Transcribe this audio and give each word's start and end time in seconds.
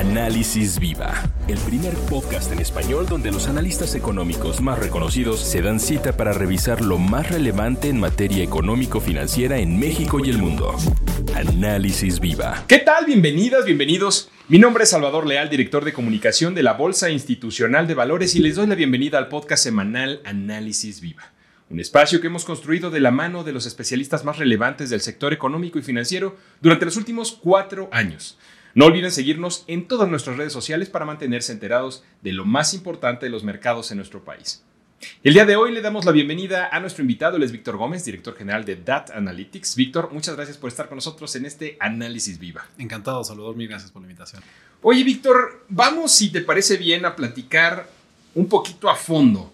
Análisis 0.00 0.80
Viva, 0.80 1.12
el 1.46 1.58
primer 1.58 1.92
podcast 2.08 2.50
en 2.52 2.60
español 2.60 3.04
donde 3.06 3.30
los 3.30 3.48
analistas 3.48 3.94
económicos 3.94 4.62
más 4.62 4.78
reconocidos 4.78 5.40
se 5.40 5.60
dan 5.60 5.78
cita 5.78 6.16
para 6.16 6.32
revisar 6.32 6.80
lo 6.80 6.96
más 6.96 7.28
relevante 7.28 7.90
en 7.90 8.00
materia 8.00 8.42
económico-financiera 8.42 9.58
en 9.58 9.78
México 9.78 10.18
y 10.24 10.30
el 10.30 10.38
mundo. 10.38 10.74
Análisis 11.34 12.18
Viva. 12.18 12.64
¿Qué 12.66 12.78
tal? 12.78 13.04
Bienvenidas, 13.04 13.66
bienvenidos. 13.66 14.30
Mi 14.48 14.58
nombre 14.58 14.84
es 14.84 14.90
Salvador 14.90 15.26
Leal, 15.26 15.50
director 15.50 15.84
de 15.84 15.92
comunicación 15.92 16.54
de 16.54 16.62
la 16.62 16.72
Bolsa 16.72 17.10
Institucional 17.10 17.86
de 17.86 17.92
Valores 17.92 18.34
y 18.34 18.38
les 18.38 18.56
doy 18.56 18.68
la 18.68 18.76
bienvenida 18.76 19.18
al 19.18 19.28
podcast 19.28 19.62
semanal 19.62 20.22
Análisis 20.24 21.02
Viva. 21.02 21.30
Un 21.68 21.78
espacio 21.78 22.22
que 22.22 22.28
hemos 22.28 22.46
construido 22.46 22.90
de 22.90 23.00
la 23.00 23.10
mano 23.10 23.44
de 23.44 23.52
los 23.52 23.66
especialistas 23.66 24.24
más 24.24 24.38
relevantes 24.38 24.88
del 24.88 25.02
sector 25.02 25.34
económico 25.34 25.78
y 25.78 25.82
financiero 25.82 26.38
durante 26.62 26.86
los 26.86 26.96
últimos 26.96 27.32
cuatro 27.32 27.90
años. 27.92 28.38
No 28.74 28.86
olviden 28.86 29.10
seguirnos 29.10 29.64
en 29.66 29.88
todas 29.88 30.08
nuestras 30.08 30.36
redes 30.36 30.52
sociales 30.52 30.88
para 30.88 31.04
mantenerse 31.04 31.50
enterados 31.50 32.04
de 32.22 32.32
lo 32.32 32.44
más 32.44 32.72
importante 32.72 33.26
de 33.26 33.30
los 33.30 33.42
mercados 33.42 33.90
en 33.90 33.96
nuestro 33.96 34.24
país. 34.24 34.62
El 35.24 35.34
día 35.34 35.44
de 35.44 35.56
hoy 35.56 35.72
le 35.72 35.80
damos 35.80 36.04
la 36.04 36.12
bienvenida 36.12 36.68
a 36.70 36.78
nuestro 36.78 37.02
invitado, 37.02 37.36
él 37.36 37.42
es 37.42 37.50
Víctor 37.50 37.78
Gómez, 37.78 38.04
director 38.04 38.36
general 38.36 38.64
de 38.64 38.76
DAT 38.76 39.10
Analytics. 39.10 39.74
Víctor, 39.74 40.12
muchas 40.12 40.36
gracias 40.36 40.56
por 40.56 40.68
estar 40.68 40.88
con 40.88 40.96
nosotros 40.96 41.34
en 41.34 41.46
este 41.46 41.76
análisis 41.80 42.38
viva. 42.38 42.68
Encantado, 42.78 43.24
Salvador, 43.24 43.56
mil 43.56 43.66
gracias 43.66 43.90
por 43.90 44.02
la 44.02 44.06
invitación. 44.06 44.42
Oye, 44.82 45.02
Víctor, 45.02 45.64
vamos, 45.68 46.12
si 46.12 46.30
te 46.30 46.42
parece 46.42 46.76
bien, 46.76 47.04
a 47.06 47.16
platicar 47.16 47.88
un 48.36 48.48
poquito 48.48 48.88
a 48.88 48.94
fondo 48.94 49.52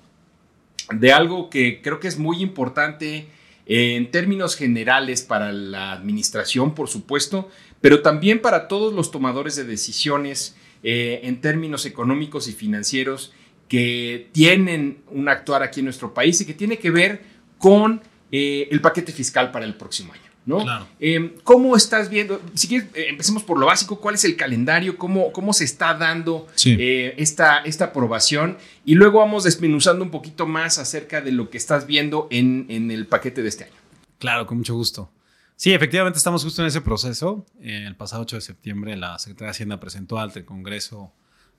de 0.92 1.12
algo 1.12 1.48
que 1.48 1.80
creo 1.80 2.01
que 2.01 2.09
es 2.09 2.18
muy 2.18 2.42
importante 2.42 3.28
en 3.66 4.10
términos 4.12 4.54
generales 4.54 5.22
para 5.22 5.52
la 5.52 5.92
administración, 5.92 6.74
por 6.74 6.88
supuesto, 6.88 7.50
pero 7.80 8.00
también 8.00 8.40
para 8.40 8.68
todos 8.68 8.94
los 8.94 9.10
tomadores 9.10 9.56
de 9.56 9.64
decisiones 9.64 10.56
eh, 10.82 11.20
en 11.24 11.40
términos 11.40 11.84
económicos 11.84 12.48
y 12.48 12.52
financieros 12.52 13.32
que 13.68 14.28
tienen 14.32 15.02
un 15.10 15.28
actuar 15.28 15.64
aquí 15.64 15.80
en 15.80 15.86
nuestro 15.86 16.14
país 16.14 16.40
y 16.40 16.46
que 16.46 16.54
tiene 16.54 16.78
que 16.78 16.90
ver 16.90 17.23
con 17.58 18.00
eh, 18.30 18.68
el 18.70 18.80
paquete 18.80 19.12
fiscal 19.12 19.50
para 19.50 19.64
el 19.64 19.74
próximo 19.74 20.12
año. 20.12 20.26
¿No? 20.46 20.64
Em, 20.98 21.32
¿Cómo 21.42 21.76
estás 21.76 22.08
viendo? 22.08 22.40
Si 22.54 22.68
quieres, 22.68 22.88
eh, 22.94 23.06
empecemos 23.10 23.42
por 23.42 23.58
lo 23.58 23.66
básico. 23.66 24.00
¿Cuál 24.00 24.14
es 24.14 24.24
el 24.24 24.36
calendario? 24.36 24.96
¿Cómo, 24.96 25.32
cómo 25.32 25.52
se 25.52 25.64
está 25.64 25.92
dando 25.94 26.46
esta, 26.64 27.58
esta 27.58 27.86
aprobación? 27.86 28.56
Y 28.84 28.94
luego 28.94 29.18
vamos 29.18 29.44
desmenuzando 29.44 30.04
un 30.04 30.10
poquito 30.10 30.46
más 30.46 30.78
acerca 30.78 31.20
de 31.20 31.32
lo 31.32 31.50
que 31.50 31.58
estás 31.58 31.86
viendo 31.86 32.28
en, 32.30 32.66
en 32.70 32.90
el 32.90 33.06
paquete 33.06 33.42
de 33.42 33.48
este 33.48 33.64
año. 33.64 33.74
Claro, 34.18 34.46
con 34.46 34.58
mucho 34.58 34.74
gusto. 34.74 35.10
Sí, 35.56 35.72
efectivamente 35.72 36.18
estamos 36.18 36.44
justo 36.44 36.62
en 36.62 36.68
ese 36.68 36.82
proceso. 36.82 37.46
El 37.60 37.96
pasado 37.96 38.22
8 38.22 38.36
de 38.36 38.42
septiembre 38.42 38.96
la 38.96 39.18
Secretaría 39.18 39.46
de 39.46 39.50
Hacienda 39.52 39.80
presentó 39.80 40.18
ante 40.18 40.40
el 40.40 40.44
Congreso 40.44 41.12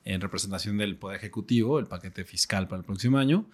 en 0.04 0.20
representación 0.20 0.78
del 0.78 0.96
Poder 0.96 1.16
Ejecutivo 1.16 1.80
el 1.80 1.86
paquete 1.86 2.24
fiscal 2.24 2.68
para 2.68 2.78
el 2.78 2.84
próximo 2.84 3.18
año. 3.18 3.46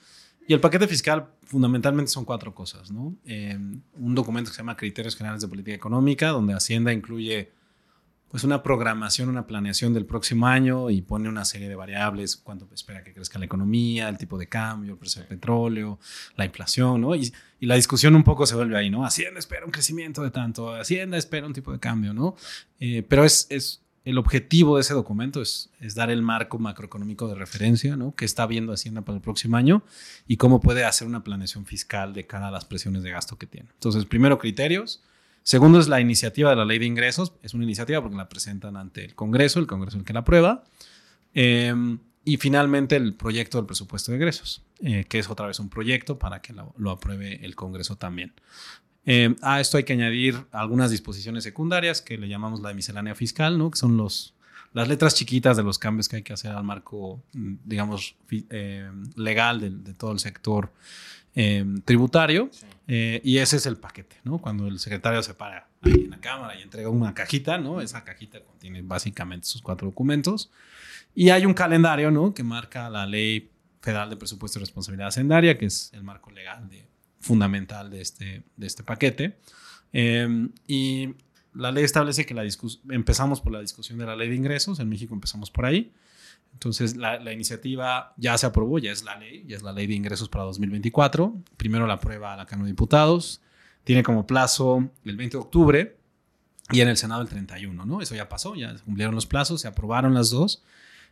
Y 0.47 0.53
el 0.53 0.61
paquete 0.61 0.87
fiscal 0.87 1.29
fundamentalmente 1.45 2.11
son 2.11 2.25
cuatro 2.25 2.55
cosas, 2.55 2.91
¿no? 2.91 3.17
Eh, 3.25 3.59
un 3.95 4.15
documento 4.15 4.51
que 4.51 4.57
se 4.57 4.63
llama 4.63 4.77
Criterios 4.77 5.17
Generales 5.17 5.41
de 5.41 5.49
Política 5.49 5.75
Económica, 5.75 6.29
donde 6.29 6.55
Hacienda 6.55 6.93
incluye 6.93 7.51
pues 8.35 8.43
una 8.43 8.65
programación, 8.65 9.29
una 9.29 9.47
planeación 9.47 9.95
del 9.95 10.07
próximo 10.07 10.49
año 10.49 10.91
y 10.91 11.03
pone 11.03 11.29
una 11.29 11.45
serie 11.45 11.69
de 11.69 11.77
variables, 11.77 12.35
cuánto 12.35 12.69
espera 12.75 13.05
que 13.05 13.15
crezca 13.15 13.39
la 13.39 13.45
economía, 13.45 14.09
el 14.09 14.19
tipo 14.19 14.37
de 14.37 14.49
cambio, 14.49 14.95
el 14.95 14.99
precio 14.99 15.21
del 15.21 15.29
petróleo, 15.29 16.01
la 16.35 16.45
inflación, 16.45 17.01
¿no? 17.01 17.15
Y, 17.15 17.33
la 17.61 17.77
discusión 17.77 18.17
un 18.17 18.25
poco 18.25 18.45
se 18.45 18.57
vuelve 18.57 18.77
ahí, 18.77 18.91
¿no? 18.91 19.07
Hacienda 19.07 19.39
espera 19.39 19.65
un 19.65 19.71
crecimiento 19.71 20.25
de 20.25 20.33
tanto, 20.33 20.75
Hacienda 20.75 21.17
espera 21.17 21.47
un 21.47 21.53
tipo 21.53 21.71
de 21.71 21.79
cambio, 21.79 22.13
¿no? 22.13 22.35
Eh, 22.81 23.05
pero 23.09 23.25
es, 23.25 23.47
es, 23.51 23.84
el 24.05 24.19
objetivo 24.19 24.77
de 24.77 24.83
ese 24.83 24.95
documento 24.95 25.41
es, 25.41 25.71
dar 25.95 26.11
el 26.11 26.23
marco 26.23 26.59
macroeconómico 26.59 27.29
de 27.29 27.35
referencia, 27.35 27.97
¿no? 27.97 28.15
Que 28.15 28.25
está 28.25 28.47
viendo 28.47 28.73
Hacienda 28.73 29.03
para 29.03 29.17
el 29.17 29.23
próximo 29.23 29.57
año 29.57 29.83
y 30.27 30.37
cómo 30.37 30.61
puede 30.61 30.85
hacer 30.85 31.07
una 31.07 31.25
planeación 31.25 31.65
fiscal 31.65 32.13
de 32.13 32.27
cara 32.27 32.49
a 32.49 32.51
las 32.51 32.65
presiones 32.65 33.03
de 33.03 33.11
gasto 33.11 33.39
que 33.39 33.47
tiene. 33.47 33.69
Entonces, 33.73 34.05
primero 34.05 34.39
criterios, 34.39 35.03
Segundo 35.45 35.79
es 35.79 35.89
la 35.89 36.01
iniciativa 36.01 36.49
de 36.49 36.57
la 36.57 36.65
ley 36.65 36.79
de 36.79 36.87
ingresos. 36.87 37.35
Es 37.43 37.53
una 37.53 37.65
iniciativa 37.65 38.01
porque 38.01 38.17
la 38.17 38.31
presentan 38.31 38.79
ante 38.79 39.05
el 39.05 39.15
Congreso, 39.15 39.61
el 39.61 39.67
Congreso 39.67 39.99
es 39.99 40.01
el 40.01 40.07
que 40.07 40.15
la 40.15 40.21
aprueba. 40.21 40.65
Em, 41.35 41.99
y 42.25 42.39
finalmente 42.39 42.97
el 42.97 43.13
proyecto 43.13 43.59
del 43.59 43.67
presupuesto 43.67 44.11
de 44.11 44.17
egresos, 44.17 44.63
eh, 44.81 45.05
que 45.07 45.19
es 45.19 45.29
otra 45.29 45.47
vez 45.47 45.61
un 45.61 45.69
proyecto 45.69 46.19
para 46.19 46.41
que 46.41 46.55
lo, 46.55 46.91
apruebe 46.91 47.45
el 47.45 47.55
Congreso 47.55 47.97
también. 47.97 48.33
Em, 49.07 49.37
a 49.43 49.61
esto 49.61 49.77
hay 49.77 49.85
que 49.85 49.93
añadir 49.93 50.47
algunas 50.51 50.91
disposiciones 50.91 51.45
secundarias 51.45 52.01
que 52.01 52.17
le 52.17 52.29
llamamos 52.29 52.61
la 52.61 52.71
de 52.71 52.75
miscelánea 52.75 53.15
fiscal, 53.15 53.59
¿no? 53.59 53.71
que 53.71 53.79
son 53.79 53.97
los, 53.97 54.35
las 54.73 54.89
letras 54.89 55.15
chiquitas 55.15 55.57
de 55.57 55.63
los 55.63 55.79
cambios 55.79 56.09
que 56.09 56.17
hay 56.17 56.23
que 56.23 56.33
hacer 56.33 56.53
al 56.53 56.65
marco, 56.65 57.23
mm, 57.35 57.55
digamos, 57.65 58.17
em, 58.31 59.05
legal 59.17 59.61
de, 59.61 59.71
de, 59.71 59.95
todo 59.95 60.13
el 60.13 60.19
sector 60.19 60.71
Em, 61.37 61.83
tributario 61.83 62.49
eh, 62.87 63.21
y 63.25 63.39
ese 63.39 63.57
es 63.57 63.67
el 63.67 63.77
paquete, 63.77 64.19
¿no? 64.23 64.39
Cuando 64.39 64.69
el 64.69 64.79
secretario 64.79 65.21
se 65.21 65.35
para 65.35 65.67
ahí 65.83 66.05
en 66.05 66.11
la 66.11 66.21
Cámara 66.21 66.57
y 66.57 66.63
entrega 66.63 66.89
una 66.89 67.13
cajita, 67.13 67.59
¿no? 67.59 67.81
Esa 67.81 68.05
cajita 68.05 68.41
contiene 68.41 68.83
básicamente 68.83 69.49
sus 69.49 69.61
cuatro 69.61 69.89
documentos 69.89 70.53
y 71.13 71.31
hay 71.31 71.45
un 71.45 71.53
calendario, 71.53 72.13
¿no? 72.13 72.33
Que 72.35 72.45
marca 72.45 72.89
la 72.89 73.05
Ley 73.05 73.51
Federal 73.81 74.11
de 74.11 74.17
Presupuesto 74.17 74.61
y 74.61 74.61
Responsabilidad 74.61 75.09
Hacendaria, 75.09 75.59
que 75.59 75.67
es 75.67 75.91
el 75.93 76.05
marco 76.05 76.31
legal 76.31 76.69
de, 76.69 76.87
fundamental 77.25 77.91
de 77.91 78.01
este, 78.01 78.45
de 78.57 78.67
este 78.67 78.83
paquete. 78.83 79.39
Em, 79.93 80.51
y 80.67 81.15
la 81.55 81.73
ley 81.73 81.85
establece 81.85 82.27
que 82.27 82.35
la 82.35 82.45
empezamos 82.91 83.41
por 83.41 83.53
la 83.53 83.61
discusión 83.61 83.99
de 83.99 84.07
la 84.07 84.17
ley 84.17 84.29
de 84.29 84.35
ingresos, 84.35 84.81
en 84.81 84.89
México 84.89 85.15
empezamos 85.15 85.51
por 85.51 85.67
ahí, 85.67 85.93
entonces, 86.55 86.97
la, 86.97 87.33
iniciativa 87.33 88.15
ya 88.17 88.39
se 88.39 88.47
aprobó, 88.47 88.79
ya 88.79 88.93
es 88.93 89.03
la 89.03 89.17
ley, 89.19 89.45
ya 89.47 89.57
es 89.57 89.63
la 89.63 89.73
ley 89.73 89.87
de 89.87 89.95
ingresos 89.95 90.29
para 90.29 90.45
2024. 90.45 91.35
Primero 91.57 91.87
la 91.87 91.95
aprueba 91.95 92.37
la 92.37 92.47
Cámara 92.47 92.67
de 92.67 92.73
Diputados, 92.73 93.43
tiene 93.83 94.03
como 94.03 94.27
plazo 94.27 94.89
el 95.05 95.17
20 95.17 95.37
de 95.37 95.43
octubre 95.43 95.97
y 96.71 96.81
en 96.81 96.89
el 96.89 96.97
Senado 96.97 97.23
el 97.23 97.29
31, 97.29 97.85
¿no? 97.85 98.01
Eso 98.01 98.15
ya 98.15 98.29
pasó, 98.29 98.55
ya 98.55 98.75
cumplieron 98.85 99.15
los 99.15 99.27
plazos, 99.27 99.61
se 99.61 99.69
aprobaron 99.69 100.15
las 100.15 100.31
dos. 100.31 100.63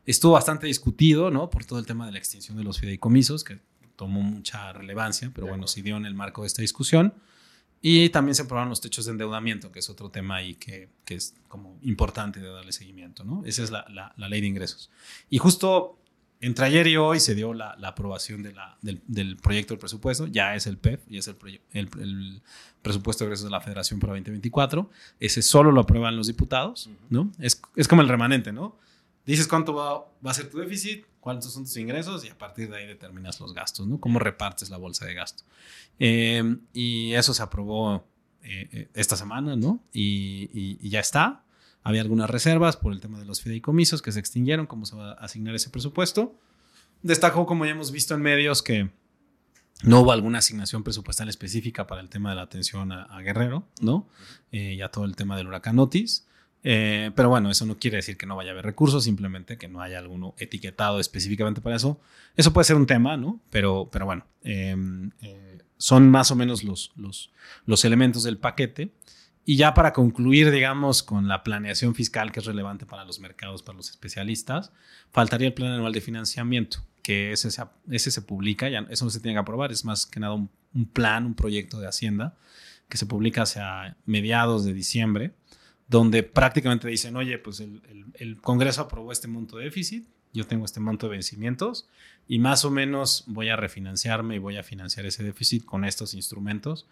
Estuvo 0.06 0.32
bastante 0.32 0.68
discutido, 0.68 1.30
¿no? 1.30 1.50
Por 1.50 1.64
todo 1.64 1.80
el 1.80 1.86
tema 1.86 2.06
de 2.06 2.12
la 2.12 2.18
extinción 2.18 2.56
de 2.56 2.64
los 2.64 2.78
fideicomisos, 2.78 3.42
que 3.44 3.58
tomó 4.02 4.20
mucha 4.20 4.72
relevancia, 4.72 5.30
pero 5.32 5.46
bueno, 5.46 5.68
se 5.68 5.80
dio 5.80 5.96
en 5.96 6.06
el 6.06 6.14
marco 6.14 6.40
de 6.40 6.48
esta 6.48 6.60
discusión. 6.60 7.14
Y 7.80 8.08
también 8.08 8.34
se 8.34 8.42
aprobaron 8.42 8.68
los 8.68 8.80
techos 8.80 9.04
de 9.04 9.12
endeudamiento, 9.12 9.70
que 9.70 9.78
es 9.78 9.88
otro 9.88 10.10
tema 10.10 10.36
ahí 10.36 10.56
que, 10.56 10.88
que 11.04 11.14
es 11.14 11.36
como 11.46 11.78
importante 11.82 12.40
de 12.40 12.48
darle 12.48 12.72
seguimiento, 12.72 13.22
¿no? 13.22 13.44
Esa 13.44 13.62
es 13.62 13.70
la, 13.70 13.84
la, 13.88 14.28
ley 14.28 14.40
de 14.40 14.48
ingresos. 14.48 14.90
Y 15.30 15.38
justo 15.38 16.00
entre 16.40 16.66
ayer 16.66 16.88
y 16.88 16.96
hoy 16.96 17.20
se 17.20 17.36
dio 17.36 17.54
la, 17.54 17.76
la 17.78 17.88
aprobación 17.88 18.42
de 18.42 18.52
la, 18.52 18.76
del, 18.82 19.00
del, 19.06 19.36
proyecto 19.36 19.74
del 19.74 19.78
presupuesto, 19.78 20.26
ya 20.26 20.56
es 20.56 20.66
el 20.66 20.78
PEF, 20.78 21.00
ya 21.08 21.20
es 21.20 21.28
el, 21.28 21.36
el, 21.72 21.88
el, 22.00 22.42
presupuesto 22.82 23.22
de 23.22 23.28
ingresos 23.28 23.44
de 23.44 23.50
la 23.52 23.60
Federación 23.60 24.00
para 24.00 24.14
2024. 24.14 24.90
Ese 25.20 25.42
solo 25.42 25.70
lo 25.70 25.82
aprueban 25.82 26.16
los 26.16 26.26
diputados, 26.26 26.90
¿no? 27.08 27.30
Es, 27.38 27.62
es 27.76 27.86
como 27.86 28.02
el 28.02 28.08
remanente, 28.08 28.52
¿no? 28.52 28.80
Dices 29.24 29.46
cuánto 29.46 29.74
va, 29.74 29.98
va 30.24 30.30
a 30.30 30.34
ser 30.34 30.50
tu 30.50 30.58
déficit, 30.58 31.04
cuántos 31.22 31.52
son 31.52 31.62
tus 31.62 31.76
ingresos 31.76 32.24
y 32.24 32.28
a 32.28 32.36
partir 32.36 32.68
de 32.68 32.78
ahí 32.78 32.86
determinas 32.86 33.38
los 33.38 33.54
gastos, 33.54 33.86
¿no? 33.86 34.00
Cómo 34.00 34.18
repartes 34.18 34.70
la 34.70 34.76
bolsa 34.76 35.06
de 35.06 35.14
gasto. 35.14 35.44
Em, 36.00 36.62
y 36.72 37.12
eso 37.12 37.32
se 37.32 37.42
aprobó 37.42 38.04
eh, 38.42 38.68
eh, 38.72 38.88
esta 38.94 39.16
semana, 39.16 39.54
¿no? 39.54 39.80
Y, 39.92 40.88
ya 40.88 40.98
está. 40.98 41.44
Había 41.84 42.00
algunas 42.00 42.28
reservas 42.28 42.76
por 42.76 42.92
el 42.92 43.00
tema 43.00 43.20
de 43.20 43.24
los 43.24 43.40
fideicomisos 43.40 44.02
que 44.02 44.10
se 44.10 44.18
extinguieron, 44.18 44.66
cómo 44.66 44.84
se 44.84 44.96
va 44.96 45.12
a 45.12 45.14
asignar 45.14 45.54
ese 45.54 45.70
presupuesto. 45.70 46.34
Destacó, 47.02 47.46
como 47.46 47.64
ya 47.64 47.70
hemos 47.70 47.92
visto 47.92 48.14
en 48.14 48.22
medios, 48.22 48.60
que 48.60 48.90
no 49.84 50.00
hubo 50.00 50.10
alguna 50.10 50.38
asignación 50.38 50.82
presupuestal 50.82 51.28
específica 51.28 51.86
para 51.86 52.00
el 52.00 52.08
tema 52.08 52.30
de 52.30 52.36
la 52.36 52.42
atención 52.42 52.90
a, 52.90 53.20
Guerrero, 53.20 53.64
¿no? 53.80 54.08
Eh, 54.50 54.74
ya 54.76 54.88
todo 54.88 55.04
el 55.04 55.14
tema 55.14 55.36
del 55.36 55.46
huracán 55.46 55.78
Otis. 55.78 56.26
Eh, 56.64 57.10
pero 57.16 57.28
bueno, 57.28 57.50
eso 57.50 57.66
no 57.66 57.78
quiere 57.78 57.96
decir 57.96 58.16
que 58.16 58.26
no 58.26 58.36
vaya 58.36 58.50
a 58.50 58.52
haber 58.52 58.64
recursos, 58.64 59.04
simplemente 59.04 59.58
que 59.58 59.68
no 59.68 59.80
haya 59.80 59.98
alguno 59.98 60.34
etiquetado 60.38 61.00
específicamente 61.00 61.60
para 61.60 61.76
eso. 61.76 62.00
Eso 62.36 62.52
puede 62.52 62.64
ser 62.64 62.76
un 62.76 62.86
tema, 62.86 63.16
¿no? 63.16 63.40
Pero, 63.50 63.88
pero 63.90 64.06
bueno, 64.06 64.26
em, 64.42 65.10
eh, 65.20 65.58
son 65.76 66.10
más 66.10 66.30
o 66.30 66.36
menos 66.36 66.62
los, 66.62 66.92
los, 66.96 67.32
los 67.66 67.84
elementos 67.84 68.22
del 68.22 68.38
paquete. 68.38 68.92
Y 69.44 69.56
ya 69.56 69.74
para 69.74 69.92
concluir, 69.92 70.52
digamos, 70.52 71.02
con 71.02 71.26
la 71.26 71.42
planeación 71.42 71.96
fiscal 71.96 72.30
que 72.30 72.38
es 72.38 72.46
relevante 72.46 72.86
para 72.86 73.04
los 73.04 73.18
mercados, 73.18 73.64
para 73.64 73.76
los 73.76 73.90
especialistas, 73.90 74.72
faltaría 75.10 75.48
el 75.48 75.54
plan 75.54 75.72
anual 75.72 75.92
de 75.92 76.00
financiamiento, 76.00 76.86
que 77.02 77.32
ese 77.32 77.50
se, 77.50 77.64
ese 77.90 78.12
se 78.12 78.22
publica, 78.22 78.68
ya 78.68 78.86
eso 78.88 79.04
no 79.04 79.10
se 79.10 79.18
tiene 79.18 79.34
que 79.34 79.40
aprobar, 79.40 79.72
es 79.72 79.84
más 79.84 80.06
que 80.06 80.20
nada 80.20 80.34
un, 80.34 80.48
un 80.72 80.86
plan, 80.86 81.26
un 81.26 81.34
proyecto 81.34 81.80
de 81.80 81.88
Hacienda 81.88 82.36
que 82.88 82.98
se 82.98 83.06
publica 83.06 83.42
hacia 83.42 83.96
mediados 84.06 84.64
de 84.64 84.74
diciembre 84.74 85.32
donde 85.88 86.22
prácticamente 86.22 86.88
dicen, 86.88 87.16
oye, 87.16 87.38
pues 87.38 87.60
el, 87.60 88.40
Congreso 88.40 88.82
aprobó 88.82 89.12
este 89.12 89.28
monto 89.28 89.58
de 89.58 89.64
déficit, 89.64 90.06
yo 90.32 90.46
tengo 90.46 90.64
este 90.64 90.80
monto 90.80 91.06
de 91.06 91.12
vencimientos 91.12 91.88
y 92.26 92.38
más 92.38 92.64
o 92.64 92.70
menos 92.70 93.24
voy 93.26 93.50
a 93.50 93.56
refinanciarme 93.56 94.36
y 94.36 94.38
voy 94.38 94.56
a 94.56 94.62
financiar 94.62 95.04
ese 95.04 95.22
déficit 95.22 95.64
con 95.64 95.84
estos 95.84 96.14
instrumentos 96.14 96.86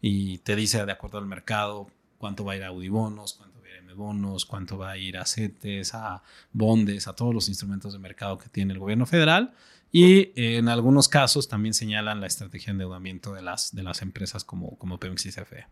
y 0.00 0.38
te 0.38 0.56
dice 0.56 0.84
de 0.86 0.92
acuerdo 0.92 1.18
al 1.18 1.26
mercado 1.26 1.90
cuánto 2.16 2.44
va 2.44 2.54
a 2.54 2.56
ir 2.56 2.62
a 2.62 2.68
Audibonos, 2.68 3.34
cuánto 3.34 3.60
va 3.60 3.66
a 3.66 3.70
ir 3.70 3.90
a 3.90 3.94
bonos, 3.94 4.46
cuánto 4.46 4.78
va 4.78 4.92
a 4.92 4.96
ir 4.96 5.18
a 5.18 5.26
CETES, 5.26 5.94
a 5.94 6.22
bondes, 6.52 7.08
a 7.08 7.14
todos 7.14 7.34
los 7.34 7.48
instrumentos 7.48 7.92
de 7.92 7.98
mercado 7.98 8.38
que 8.38 8.48
tiene 8.48 8.72
el 8.72 8.78
gobierno 8.78 9.06
federal. 9.06 9.52
Y 9.92 10.32
en 10.36 10.68
algunos 10.68 11.08
casos 11.08 11.48
también 11.48 11.74
señalan 11.74 12.20
la 12.20 12.26
estrategia 12.26 12.66
de 12.66 12.72
endeudamiento 12.72 13.32
de 13.32 13.42
las, 13.42 13.74
de 13.74 13.82
las 13.82 14.02
empresas 14.02 14.44
como, 14.44 14.76
como 14.78 14.98
Pemex 14.98 15.26
y 15.26 15.30
CFE. 15.30 15.66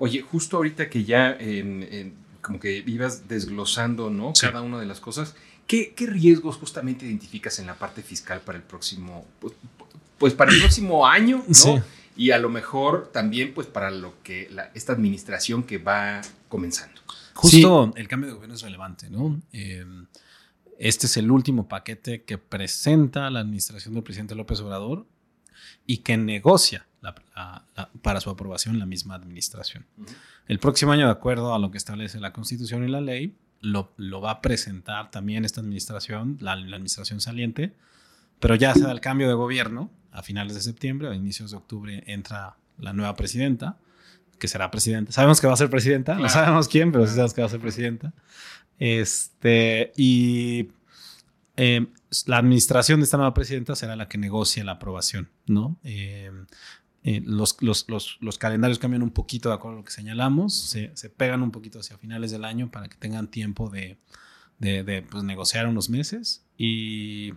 Oye, 0.00 0.22
justo 0.22 0.56
ahorita 0.56 0.88
que 0.88 1.04
ya 1.04 1.36
como 2.40 2.58
que 2.58 2.82
ibas 2.86 3.28
desglosando 3.28 4.08
¿no? 4.08 4.32
cada 4.32 4.62
una 4.62 4.80
de 4.80 4.86
las 4.86 4.98
cosas, 4.98 5.34
¿qué, 5.66 5.92
¿qué, 5.94 6.06
riesgos 6.06 6.56
justamente 6.56 7.04
identificas 7.04 7.58
en 7.58 7.66
la 7.66 7.74
parte 7.74 8.02
fiscal 8.02 8.40
para 8.40 8.56
el 8.56 8.64
próximo, 8.64 9.26
pues, 9.38 9.52
pues 10.16 10.32
para 10.32 10.52
el 10.52 10.58
próximo 10.58 11.06
año, 11.06 11.44
¿no? 11.66 11.84
Y 12.16 12.30
a 12.30 12.38
lo 12.38 12.48
mejor 12.48 13.10
también 13.12 13.52
pues 13.52 13.66
para 13.66 13.90
lo 13.90 14.14
que 14.22 14.50
esta 14.74 14.94
administración 14.94 15.64
que 15.64 15.76
va 15.76 16.22
comenzando. 16.48 17.00
Justo 17.34 17.92
el 17.94 18.08
cambio 18.08 18.28
de 18.28 18.34
gobierno 18.34 18.54
es 18.54 18.62
relevante, 18.62 19.10
¿no? 19.10 19.38
Eh, 19.52 19.84
este 20.78 21.08
es 21.08 21.18
el 21.18 21.30
último 21.30 21.68
paquete 21.68 22.22
que 22.24 22.38
presenta 22.38 23.28
la 23.28 23.40
administración 23.40 23.92
del 23.92 24.02
presidente 24.02 24.34
López 24.34 24.60
Obrador 24.60 25.06
y 25.86 25.98
que 25.98 26.16
negocia 26.16 26.86
para 28.02 28.20
su 28.20 28.30
aprobación 28.30 28.78
la 28.78 28.86
misma 28.86 29.14
administración. 29.14 29.86
El 30.48 30.58
próximo 30.58 30.92
año, 30.92 31.06
de 31.06 31.12
acuerdo 31.12 31.54
a 31.54 31.58
lo 31.58 31.70
que 31.70 31.78
establece 31.78 32.20
la 32.20 32.32
Constitución 32.32 32.84
y 32.84 32.88
la 32.88 33.00
ley, 33.00 33.34
lo, 33.60 34.20
va 34.20 34.30
a 34.30 34.40
presentar 34.40 35.10
también 35.10 35.44
esta 35.44 35.60
administración, 35.60 36.38
la, 36.40 36.52
administración 36.52 37.20
saliente, 37.20 37.74
pero 38.38 38.54
ya 38.54 38.74
se 38.74 38.80
da 38.80 38.92
el 38.92 39.00
cambio 39.00 39.28
de 39.28 39.34
gobierno 39.34 39.90
a 40.12 40.22
finales 40.22 40.54
de 40.54 40.62
septiembre, 40.62 41.08
a 41.08 41.14
inicios 41.14 41.50
de 41.50 41.56
octubre 41.56 42.02
entra 42.06 42.56
la 42.78 42.92
nueva 42.92 43.14
presidenta, 43.16 43.76
que 44.38 44.48
será 44.48 44.70
presidenta. 44.70 45.12
Sabemos 45.12 45.40
que 45.40 45.46
va 45.46 45.52
a 45.52 45.56
ser 45.56 45.68
presidenta, 45.68 46.14
no 46.14 46.28
sabemos 46.28 46.68
quién, 46.68 46.90
pero 46.92 47.06
sí 47.06 47.12
sabemos 47.12 47.34
que 47.34 47.42
va 47.42 47.46
a 47.46 47.50
ser 47.50 47.60
presidenta. 47.60 48.12
Este, 48.78 49.92
y 49.96 50.70
eh, 51.56 51.86
la 52.24 52.38
administración 52.38 53.00
de 53.00 53.04
esta 53.04 53.18
nueva 53.18 53.34
presidenta 53.34 53.76
será 53.76 53.94
la 53.94 54.08
que 54.08 54.16
negocie 54.16 54.64
la 54.64 54.72
aprobación, 54.72 55.28
¿no? 55.46 55.76
Eh, 55.84 56.32
eh, 57.02 57.22
los, 57.24 57.56
los, 57.60 58.38
calendarios 58.38 58.78
cambian 58.78 59.02
un 59.02 59.10
poquito 59.10 59.48
de 59.48 59.54
acuerdo 59.54 59.78
a 59.78 59.80
lo 59.80 59.84
que 59.84 59.92
señalamos, 59.92 60.54
se, 60.54 60.90
pegan 61.16 61.42
un 61.42 61.50
poquito 61.50 61.80
hacia 61.80 61.96
finales 61.96 62.30
del 62.30 62.44
año 62.44 62.70
para 62.70 62.88
que 62.88 62.96
tengan 62.96 63.28
tiempo 63.28 63.70
de, 63.70 63.96
pues, 64.58 65.24
negociar 65.24 65.66
unos 65.66 65.88
meses 65.88 66.44
y, 66.58 67.32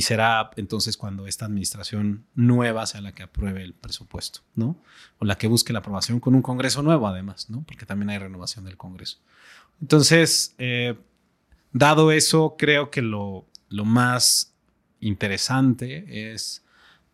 será 0.00 0.50
entonces 0.56 0.98
cuando 0.98 1.26
esta 1.26 1.46
administración 1.46 2.26
nueva 2.34 2.84
sea 2.84 3.00
la 3.00 3.12
que 3.12 3.22
apruebe 3.22 3.62
el 3.62 3.72
presupuesto, 3.72 4.40
¿no? 4.54 4.76
O 5.18 5.24
la 5.24 5.38
que 5.38 5.46
busque 5.46 5.72
la 5.72 5.78
aprobación 5.78 6.20
con 6.20 6.34
un 6.34 6.42
Congreso 6.42 6.82
nuevo 6.82 7.08
además, 7.08 7.48
¿no? 7.48 7.62
Porque 7.62 7.86
también 7.86 8.10
hay 8.10 8.18
renovación 8.18 8.66
del 8.66 8.76
Congreso. 8.76 9.20
Entonces, 9.80 10.54
eh, 10.58 10.98
dado 11.72 12.12
eso, 12.12 12.56
creo 12.58 12.90
que 12.90 13.00
lo, 13.00 13.46
lo 13.70 13.86
más 13.86 14.54
interesante 15.00 16.32
es 16.32 16.62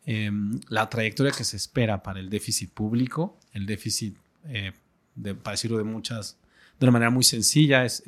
Em, 0.05 0.59
la 0.69 0.89
trayectoria 0.89 1.33
que 1.33 1.45
se 1.45 1.57
espera 1.57 2.03
para 2.03 2.19
el 2.19 2.29
déficit 2.29 2.71
público, 2.71 3.39
el 3.53 3.67
déficit, 3.67 4.17
eh, 4.47 4.73
de, 5.15 5.35
para 5.35 5.53
decirlo 5.53 5.79
de 5.79 5.85
muchas, 5.85 6.39
de 6.81 6.87
una 6.87 6.93
manera 6.93 7.11
muy 7.11 7.23
sencilla, 7.23 7.85
es, 7.85 8.03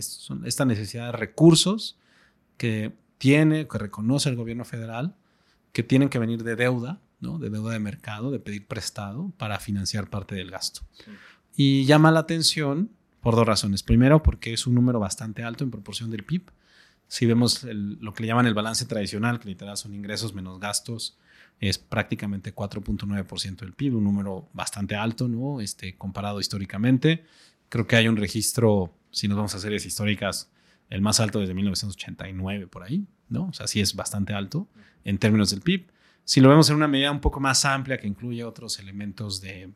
esta 0.45 0.65
necesidad 0.65 1.07
de 1.07 1.13
recursos 1.13 1.97
que 2.57 2.93
tiene, 3.19 3.69
que 3.69 3.79
reconoce 3.79 4.29
el 4.29 4.37
gobierno 4.37 4.65
federal, 4.65 5.15
que 5.73 5.85
tienen 5.85 6.09
que 6.09 6.19
venir 6.19 6.43
de 6.43 6.57
deuda, 6.57 7.01
¿no? 7.21 7.39
de 7.39 7.49
deuda 7.49 7.73
de 7.73 7.79
mercado, 7.79 8.33
de 8.33 8.41
pedir 8.41 8.67
prestado 8.67 9.33
para 9.39 9.61
financiar 9.61 10.11
parte 10.11 10.35
del 10.35 10.51
gasto. 10.51 10.81
Y 11.57 11.85
llama 11.85 12.11
la 12.11 12.21
atención 12.21 12.91
por 13.21 13.37
dos 13.37 13.47
razones. 13.47 13.85
Primero, 13.85 14.23
porque 14.23 14.53
es 14.53 14.67
un 14.67 14.75
número 14.75 14.99
bastante 14.99 15.45
alto 15.45 15.63
en 15.63 15.71
proporción 15.71 16.11
del 16.11 16.25
PIB. 16.25 16.51
Si 17.07 17.27
vemos 17.27 17.63
lo 17.65 18.13
que 18.13 18.23
le 18.23 18.29
llaman 18.29 18.47
el 18.47 18.55
balance 18.55 18.85
tradicional, 18.87 19.39
que 19.39 19.49
literal 19.49 19.77
son 19.77 19.95
ingresos 19.95 20.35
menos 20.35 20.59
gastos, 20.59 21.17
es 21.61 21.79
prácticamente 21.79 22.55
4.9% 22.55 23.57
del 23.57 23.73
PIB, 23.73 23.97
un 23.97 24.05
número 24.05 24.49
bastante 24.53 24.97
alto, 24.97 25.29
¿no? 25.29 25.61
Este, 25.61 25.97
comparado 25.97 26.41
históricamente. 26.41 27.25
Creo 27.69 27.87
que 27.87 27.97
hay 27.97 28.09
un 28.09 28.17
registro, 28.17 28.95
si 29.11 29.29
nos 29.29 29.37
vamos 29.37 29.55
a 29.55 29.59
series 29.59 29.87
históricas, 29.87 30.51
el 30.91 31.01
más 31.01 31.21
alto 31.21 31.41
desde 31.41 31.55
1989 31.55 32.67
por 32.67 32.83
ahí, 32.83 33.07
¿no? 33.29 33.47
O 33.47 33.53
sea, 33.53 33.67
sí 33.67 33.81
es 33.81 33.95
bastante 33.95 34.35
alto 34.35 34.69
en 35.05 35.19
términos 35.19 35.51
del 35.51 35.61
PIB. 35.61 35.87
Si 36.25 36.41
lo 36.41 36.49
vemos 36.49 36.71
en 36.71 36.77
una 36.77 36.89
medida 36.89 37.11
un 37.11 37.21
poco 37.21 37.41
más 37.41 37.65
amplia 37.65 37.99
que 37.99 38.07
incluye 38.07 38.45
otros 38.45 38.79
elementos 38.79 39.41
de, 39.41 39.73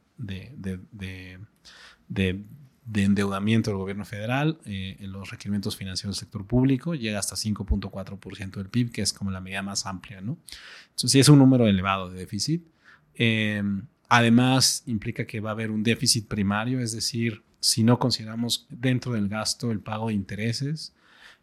de 2.91 3.05
endeudamiento 3.05 3.71
del 3.71 3.79
gobierno 3.79 4.07
federal 4.07 4.59
eh, 4.65 4.97
en 5.01 5.13
los 5.13 5.31
requerimientos 5.31 5.77
financieros 5.77 6.17
del 6.17 6.21
sector 6.21 6.47
público 6.47 6.95
llega 6.95 7.19
hasta 7.19 7.37
5.4% 7.37 8.51
del 8.57 8.71
PIB, 8.71 8.93
que 8.93 9.03
es 9.03 9.13
como 9.13 9.31
la 9.31 9.43
medida 9.43 9.63
más 9.63 9.85
amplia, 9.85 10.23
¿no? 10.23 10.39
Entonces, 10.87 11.13
sí 11.13 11.21
es 11.21 11.29
un 11.29 11.39
número 11.39 11.67
elevado 11.67 12.09
de 12.09 12.19
déficit. 12.19 12.67
Eh, 13.15 13.63
además, 14.09 14.85
implica 14.87 15.27
que 15.27 15.41
va 15.41 15.51
a 15.51 15.53
haber 15.53 15.71
un 15.71 15.83
déficit 15.83 16.29
primario, 16.29 16.81
es 16.81 16.93
decir, 16.93 17.43
si 17.61 17.83
no 17.83 17.99
consideramos 17.99 18.67
dentro 18.71 19.13
del 19.13 19.29
gasto 19.29 19.71
el 19.71 19.81
pago 19.81 20.09
de 20.09 20.15
intereses, 20.15 20.95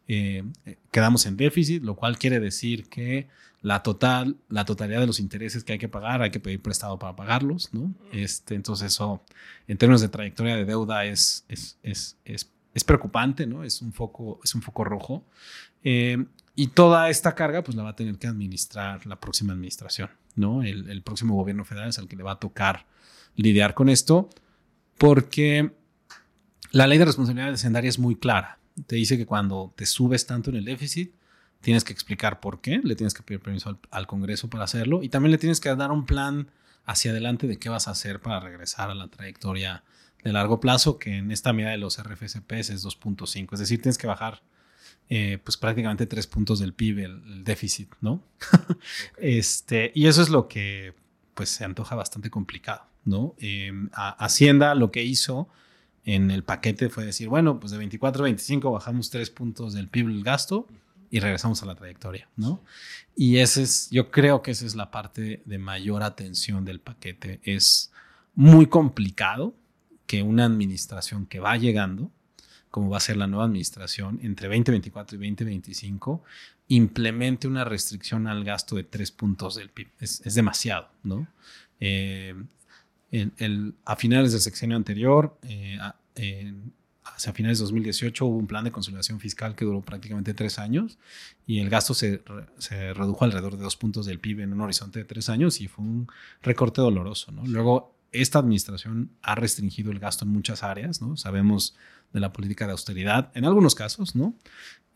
eh, 0.08 0.44
quedamos 0.92 1.26
en 1.26 1.38
déficit, 1.38 1.84
lo 1.84 1.96
cual 1.96 2.18
quiere 2.18 2.40
decir 2.40 2.88
que 2.90 3.28
la, 3.62 3.82
total, 3.82 4.38
la 4.48 4.64
totalidad 4.64 5.00
de 5.00 5.08
los 5.08 5.20
intereses 5.20 5.64
que 5.64 5.74
hay 5.74 5.80
que 5.80 5.90
pagar, 5.90 6.22
hay 6.22 6.30
que 6.30 6.40
pedir 6.40 6.62
prestado 6.62 7.00
para 7.00 7.16
pagarlos, 7.16 7.74
¿no? 7.74 7.94
Este, 8.12 8.54
entonces 8.54 8.94
eso, 8.94 9.24
en 9.68 9.78
términos 9.78 10.02
de 10.02 10.10
trayectoria 10.10 10.56
de 10.56 10.66
deuda, 10.66 11.06
es, 11.06 11.46
es, 11.48 11.80
es, 11.82 12.18
es, 12.24 12.84
preocupante, 12.84 13.48
¿no? 13.48 13.64
Es 13.64 13.82
un 13.82 13.92
foco, 13.92 14.40
es 14.44 14.54
un 14.54 14.62
foco 14.62 14.84
rojo. 14.84 15.26
Eh, 15.84 16.24
y 16.54 16.68
toda 16.68 17.10
esta 17.10 17.34
carga, 17.34 17.64
pues 17.64 17.76
la 17.76 17.82
va 17.82 17.90
a 17.90 17.96
tener 17.96 18.20
que 18.20 18.28
administrar 18.28 19.04
la 19.08 19.20
próxima 19.20 19.54
administración, 19.54 20.12
¿no? 20.36 20.62
El, 20.62 20.88
el 20.90 21.02
próximo 21.02 21.34
gobierno 21.34 21.66
federal 21.66 21.90
es 21.90 21.98
el 21.98 22.08
que 22.08 22.16
le 22.16 22.24
va 22.24 22.34
a 22.34 22.40
tocar 22.40 22.86
lidiar 23.36 23.74
con 23.74 23.90
esto, 23.90 24.30
porque 25.00 25.72
la 26.70 26.86
ley 26.86 27.00
de 27.00 27.06
responsabilidad 27.06 27.52
hacendaria 27.52 27.90
es 27.90 27.98
muy 27.98 28.16
clara. 28.16 28.60
Te 28.88 28.96
dice 28.96 29.18
que 29.18 29.26
cuando 29.26 29.74
te 29.76 29.86
subes 29.86 30.26
tanto 30.26 30.50
en 30.50 30.58
el 30.58 30.66
déficit, 30.66 31.14
tienes 31.62 31.84
que 31.84 31.94
explicar 31.94 32.40
por 32.40 32.62
qué, 32.62 32.80
le 32.84 32.96
tienes 32.96 33.14
que 33.14 33.24
pedir 33.24 33.42
permiso 33.42 33.80
al, 33.90 34.08
Congreso 34.08 34.50
para 34.50 34.66
hacerlo 34.66 35.02
y 35.02 35.10
también 35.10 35.32
le 35.32 35.38
tienes 35.38 35.60
que 35.60 35.74
dar 35.76 35.92
un 35.92 36.06
plan 36.06 36.50
hacia 36.86 37.12
adelante 37.12 37.48
de 37.48 37.58
qué 37.58 37.70
vas 37.70 37.88
a 37.88 37.92
hacer 37.92 38.22
para 38.22 38.40
regresar 38.40 38.92
a 38.92 38.96
la 38.96 39.08
trayectoria 39.08 39.84
de 40.24 40.32
largo 40.32 40.60
plazo, 40.60 41.00
que 41.00 41.18
en 41.18 41.32
esta 41.32 41.54
medida 41.54 41.72
de 41.72 41.78
los 41.78 42.02
RFSPs 42.02 42.70
es 42.70 42.86
2.5, 42.86 43.54
es 43.54 43.60
decir, 43.60 43.82
tienes 43.82 43.98
que 43.98 44.08
bajar 44.08 44.44
eh, 45.10 45.40
pues 45.44 45.58
prácticamente 45.58 46.08
tres 46.08 46.26
puntos 46.26 46.60
del 46.60 46.74
PIB, 46.74 47.00
el, 47.00 47.44
déficit, 47.44 47.94
¿no? 48.02 48.24
este, 49.18 49.92
y 49.94 50.08
eso 50.08 50.22
es 50.22 50.30
lo 50.30 50.48
que 50.48 50.94
pues 51.34 51.50
se 51.50 51.64
antoja 51.64 51.96
bastante 51.96 52.30
complicado, 52.30 52.86
¿no? 53.04 53.36
Em, 53.38 53.90
Hacienda 53.94 54.74
lo 54.74 54.92
que 54.92 55.04
hizo 55.04 55.48
en 56.06 56.30
el 56.32 56.44
paquete 56.44 56.90
fue 56.90 57.06
decir, 57.06 57.28
bueno, 57.28 57.60
pues 57.60 57.72
de 57.72 57.78
24 57.80 58.24
a 58.24 58.26
25 58.26 58.72
bajamos 58.72 59.10
tres 59.10 59.30
puntos 59.32 59.74
del 59.74 59.88
PIB 59.88 60.08
el 60.08 60.24
gasto 60.24 60.68
y 61.10 61.20
regresamos 61.20 61.64
a 61.64 61.66
la 61.66 61.76
trayectoria, 61.76 62.30
¿no? 62.36 62.62
Y 63.16 63.38
ese 63.38 63.64
es, 63.64 63.90
yo 63.90 64.12
creo 64.12 64.42
que 64.42 64.52
esa 64.52 64.66
es 64.66 64.76
la 64.76 64.92
parte 64.92 65.42
de 65.46 65.58
mayor 65.58 66.04
atención 66.04 66.66
del 66.66 66.80
paquete. 66.80 67.40
Es 67.44 67.92
muy 68.36 68.68
complicado 68.68 69.56
que 70.06 70.22
una 70.22 70.46
administración 70.46 71.26
que 71.26 71.40
va 71.40 71.58
llegando, 71.58 72.12
como 72.70 72.90
va 72.90 72.98
a 72.98 73.02
ser 73.02 73.18
la 73.18 73.28
nueva 73.28 73.46
administración, 73.46 74.20
entre 74.22 74.48
2024 74.48 75.16
y 75.16 75.30
2025, 75.30 76.24
implemente 76.68 77.48
una 77.48 77.64
restricción 77.64 78.28
al 78.28 78.44
gasto 78.44 78.76
de 78.76 78.84
tres 78.84 79.12
puntos 79.12 79.56
del 79.56 79.70
PIB. 79.70 79.88
Es, 80.00 80.22
demasiado, 80.36 80.90
¿no? 81.04 81.28
Eh, 81.80 82.36
a 83.86 83.96
finales 83.96 84.32
del 84.32 84.42
sexenio 84.42 84.78
anterior, 84.78 85.38
eh, 85.44 85.78
en, 86.16 86.74
hacia 87.06 87.34
finales 87.34 87.60
de 87.60 87.64
2018 87.64 88.26
hubo 88.26 88.38
un 88.38 88.48
plan 88.48 88.64
de 88.64 88.72
consolidación 88.72 89.20
fiscal 89.20 89.56
que 89.56 89.64
duró 89.64 89.82
prácticamente 89.82 90.34
tres 90.34 90.60
años 90.60 90.98
y 91.46 91.60
el 91.60 91.70
gasto 91.70 91.94
se, 91.94 92.24
se, 92.58 92.94
redujo 92.94 93.24
alrededor 93.24 93.58
de 93.58 93.64
dos 93.64 93.78
puntos 93.78 94.06
del 94.06 94.20
PIB 94.20 94.42
en 94.42 94.54
un 94.54 94.62
horizonte 94.62 95.00
de 95.00 95.06
tres 95.06 95.30
años 95.30 95.62
y 95.62 95.68
fue 95.68 95.86
un 95.86 96.08
recorte 96.42 96.82
doloroso. 96.82 97.32
¿no? 97.32 97.46
Luego, 97.46 97.96
esta 98.12 98.40
administración 98.40 99.12
ha 99.22 99.36
restringido 99.36 99.92
el 99.92 100.00
gasto 100.00 100.26
en 100.26 100.32
muchas 100.32 100.64
áreas, 100.64 101.02
¿no? 101.02 101.18
Sabemos 101.18 101.76
de 102.14 102.20
la 102.20 102.32
política 102.32 102.66
de 102.66 102.72
austeridad 102.72 103.32
en 103.36 103.46
algunos 103.46 103.76
casos, 103.76 104.16
¿no? 104.16 104.34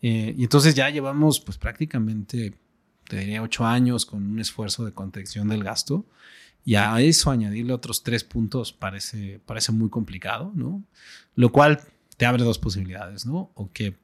Eh, 0.02 0.34
y 0.36 0.42
entonces 0.42 0.74
ya 0.74 0.88
llevamos 0.88 1.40
pues 1.40 1.58
prácticamente, 1.58 2.54
te 3.06 3.18
diría, 3.18 3.42
ocho 3.42 3.66
años 3.66 4.06
con 4.06 4.22
un 4.22 4.40
esfuerzo 4.40 4.84
de 4.84 4.92
contención 4.92 5.48
del 5.48 5.62
gasto 5.62 6.06
y 6.64 6.74
a 6.74 7.00
eso 7.00 7.30
añadirle 7.30 7.72
otros 7.72 8.02
tres 8.02 8.24
puntos 8.24 8.72
parece, 8.72 9.40
parece 9.46 9.72
muy 9.72 9.88
complicado, 9.88 10.52
¿no? 10.54 10.82
Lo 11.34 11.52
cual 11.52 11.80
te 12.16 12.26
abre 12.26 12.44
dos 12.44 12.58
posibilidades, 12.58 13.26
¿no? 13.26 13.50
O 13.54 13.70
que 13.72 13.96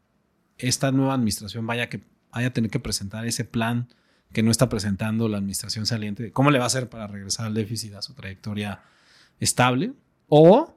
esta 0.59 0.91
nueva 0.91 1.15
administración 1.15 1.67
vaya, 1.67 1.89
que, 1.89 2.01
vaya 2.33 2.49
a 2.49 2.53
tener 2.53 2.71
que 2.71 2.81
presentar 2.81 3.27
ese 3.27 3.45
plan 3.45 3.89
que 4.33 4.43
no 4.43 4.51
está 4.51 4.69
presentando 4.69 5.29
la 5.29 5.39
administración 5.39 5.87
saliente, 5.87 6.33
cómo 6.33 6.51
le 6.51 6.59
va 6.59 6.65
a 6.65 6.67
hacer 6.69 6.89
para 6.89 7.07
regresar 7.07 7.47
al 7.47 7.55
déficit 7.55 7.95
a 7.95 8.03
su 8.03 8.15
trayectoria 8.15 8.83
estable, 9.39 9.93
o 10.29 10.75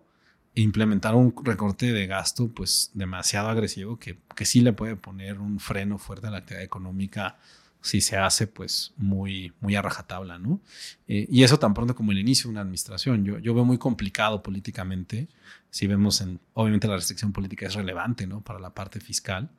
implementar 0.55 1.15
un 1.15 1.33
recorte 1.43 1.91
de 1.91 2.07
gasto 2.07 2.49
pues 2.49 2.91
demasiado 2.93 3.49
agresivo 3.49 3.97
que, 3.97 4.19
que 4.35 4.45
sí 4.45 4.61
le 4.61 4.73
puede 4.73 4.95
poner 4.95 5.39
un 5.39 5.59
freno 5.59 5.97
fuerte 5.97 6.27
a 6.27 6.31
la 6.31 6.39
actividad 6.39 6.63
económica 6.63 7.37
si 7.81 8.01
se 8.01 8.17
hace 8.17 8.47
pues 8.47 8.93
muy, 8.97 9.53
muy 9.61 9.75
a 9.75 9.81
rajatabla, 9.81 10.37
¿no? 10.37 10.59
Eh, 11.07 11.27
y 11.29 11.43
eso 11.43 11.59
tan 11.59 11.73
pronto 11.73 11.95
como 11.95 12.11
el 12.11 12.19
inicio 12.19 12.47
de 12.47 12.51
una 12.51 12.61
administración. 12.61 13.23
Yo, 13.23 13.39
yo 13.39 13.53
veo 13.53 13.65
muy 13.65 13.77
complicado 13.77 14.43
políticamente, 14.43 15.29
si 15.69 15.87
vemos 15.87 16.21
en, 16.21 16.39
obviamente 16.53 16.87
la 16.87 16.95
restricción 16.95 17.31
política 17.31 17.67
es 17.67 17.75
relevante, 17.75 18.27
¿no? 18.27 18.41
Para 18.41 18.59
la 18.59 18.73
parte 18.73 18.99
fiscal, 18.99 19.49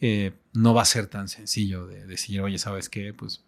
eh, 0.00 0.32
no 0.52 0.74
va 0.74 0.82
a 0.82 0.86
ser 0.86 1.06
tan 1.06 1.28
sencillo 1.28 1.86
de 1.86 2.06
decir, 2.06 2.40
oye, 2.40 2.58
¿sabes 2.58 2.88
qué? 2.88 3.12
Pues 3.12 3.44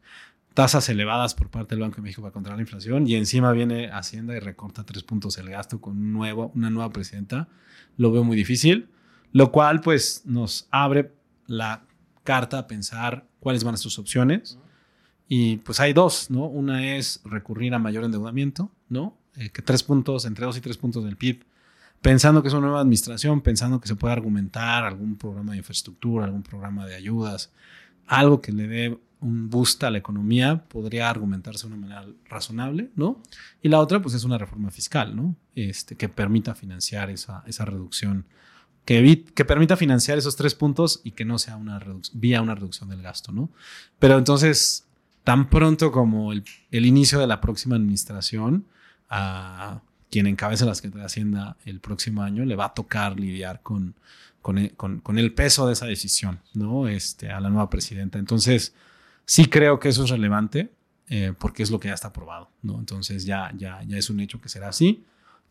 tasas 0.54 0.88
elevadas 0.88 1.34
por 1.34 1.50
parte 1.50 1.74
del 1.74 1.82
Banco 1.82 1.96
de 1.96 2.02
México 2.02 2.20
para 2.20 2.32
controlar 2.32 2.58
la 2.58 2.62
inflación 2.62 3.06
y 3.06 3.14
encima 3.14 3.52
viene 3.52 3.90
Hacienda 3.92 4.36
y 4.36 4.40
recorta 4.40 4.84
tres 4.84 5.04
puntos 5.04 5.38
el 5.38 5.50
gasto 5.50 5.80
con 5.80 5.96
un 5.96 6.12
nuevo, 6.12 6.50
una 6.54 6.68
nueva 6.68 6.90
presidenta, 6.90 7.48
lo 7.96 8.10
veo 8.10 8.24
muy 8.24 8.36
difícil, 8.36 8.88
lo 9.32 9.52
cual 9.52 9.80
pues 9.80 10.22
nos 10.24 10.66
abre 10.70 11.12
la 11.46 11.84
carta 12.24 12.58
a 12.58 12.66
pensar 12.66 13.27
cuáles 13.40 13.64
van 13.64 13.74
a 13.74 13.78
sus 13.78 13.98
opciones. 13.98 14.58
Y 15.28 15.58
pues 15.58 15.80
hay 15.80 15.92
dos, 15.92 16.30
¿no? 16.30 16.46
Una 16.46 16.96
es 16.96 17.20
recurrir 17.24 17.74
a 17.74 17.78
mayor 17.78 18.04
endeudamiento, 18.04 18.70
¿no? 18.88 19.16
Eh, 19.36 19.50
que 19.50 19.62
tres 19.62 19.82
puntos, 19.82 20.24
entre 20.24 20.46
dos 20.46 20.56
y 20.56 20.60
tres 20.60 20.78
puntos 20.78 21.04
del 21.04 21.16
PIB, 21.16 21.44
pensando 22.00 22.42
que 22.42 22.48
es 22.48 22.54
una 22.54 22.66
nueva 22.66 22.80
administración, 22.80 23.40
pensando 23.40 23.80
que 23.80 23.88
se 23.88 23.96
puede 23.96 24.12
argumentar 24.12 24.84
algún 24.84 25.16
programa 25.16 25.52
de 25.52 25.58
infraestructura, 25.58 26.24
algún 26.24 26.42
programa 26.42 26.86
de 26.86 26.94
ayudas, 26.94 27.52
algo 28.06 28.40
que 28.40 28.52
le 28.52 28.66
dé 28.66 28.98
un 29.20 29.50
boost 29.50 29.82
a 29.84 29.90
la 29.90 29.98
economía 29.98 30.64
podría 30.68 31.10
argumentarse 31.10 31.66
de 31.66 31.74
una 31.74 31.88
manera 31.88 32.06
razonable, 32.28 32.90
¿no? 32.94 33.20
Y 33.62 33.68
la 33.68 33.80
otra, 33.80 34.00
pues 34.00 34.14
es 34.14 34.24
una 34.24 34.38
reforma 34.38 34.70
fiscal, 34.70 35.14
¿no? 35.16 35.34
Este, 35.54 35.96
que 35.96 36.08
permita 36.08 36.54
financiar 36.54 37.10
esa, 37.10 37.42
esa 37.46 37.64
reducción, 37.64 38.26
que, 38.88 39.24
que 39.34 39.44
permita 39.44 39.76
financiar 39.76 40.16
esos 40.16 40.34
tres 40.34 40.54
puntos 40.54 41.02
y 41.04 41.10
que 41.10 41.26
no 41.26 41.38
sea 41.38 41.56
una 41.56 41.78
vía 42.14 42.40
una 42.40 42.54
reducción 42.54 42.88
del 42.88 43.02
gasto, 43.02 43.32
¿no? 43.32 43.50
Pero 43.98 44.16
entonces, 44.16 44.86
tan 45.24 45.50
pronto 45.50 45.92
como 45.92 46.32
el, 46.32 46.42
el 46.70 46.86
inicio 46.86 47.18
de 47.18 47.26
la 47.26 47.42
próxima 47.42 47.76
administración, 47.76 48.64
a 49.10 49.82
quien 50.10 50.26
encabece 50.26 50.64
la 50.64 50.74
Secretaría 50.74 51.02
de 51.02 51.06
Hacienda 51.06 51.56
el 51.66 51.80
próximo 51.80 52.22
año, 52.22 52.46
le 52.46 52.56
va 52.56 52.64
a 52.64 52.72
tocar 52.74 53.20
lidiar 53.20 53.60
con, 53.62 53.94
con, 54.40 54.68
con, 54.68 55.00
con 55.00 55.18
el 55.18 55.34
peso 55.34 55.66
de 55.66 55.74
esa 55.74 55.84
decisión, 55.84 56.40
¿no? 56.54 56.88
Este, 56.88 57.30
a 57.30 57.40
la 57.40 57.50
nueva 57.50 57.68
presidenta. 57.68 58.18
Entonces, 58.18 58.72
Sí 59.28 59.44
creo 59.44 59.78
que 59.78 59.90
eso 59.90 60.04
es 60.04 60.08
relevante 60.10 60.72
eh, 61.10 61.34
porque 61.38 61.62
es 61.62 61.70
lo 61.70 61.78
que 61.78 61.88
ya 61.88 61.94
está 61.94 62.08
aprobado, 62.08 62.50
¿no? 62.62 62.78
Entonces 62.78 63.26
ya, 63.26 63.52
ya, 63.54 63.82
ya 63.86 63.98
es 63.98 64.08
un 64.08 64.20
hecho 64.20 64.40
que 64.40 64.48
será 64.48 64.70
así 64.70 65.04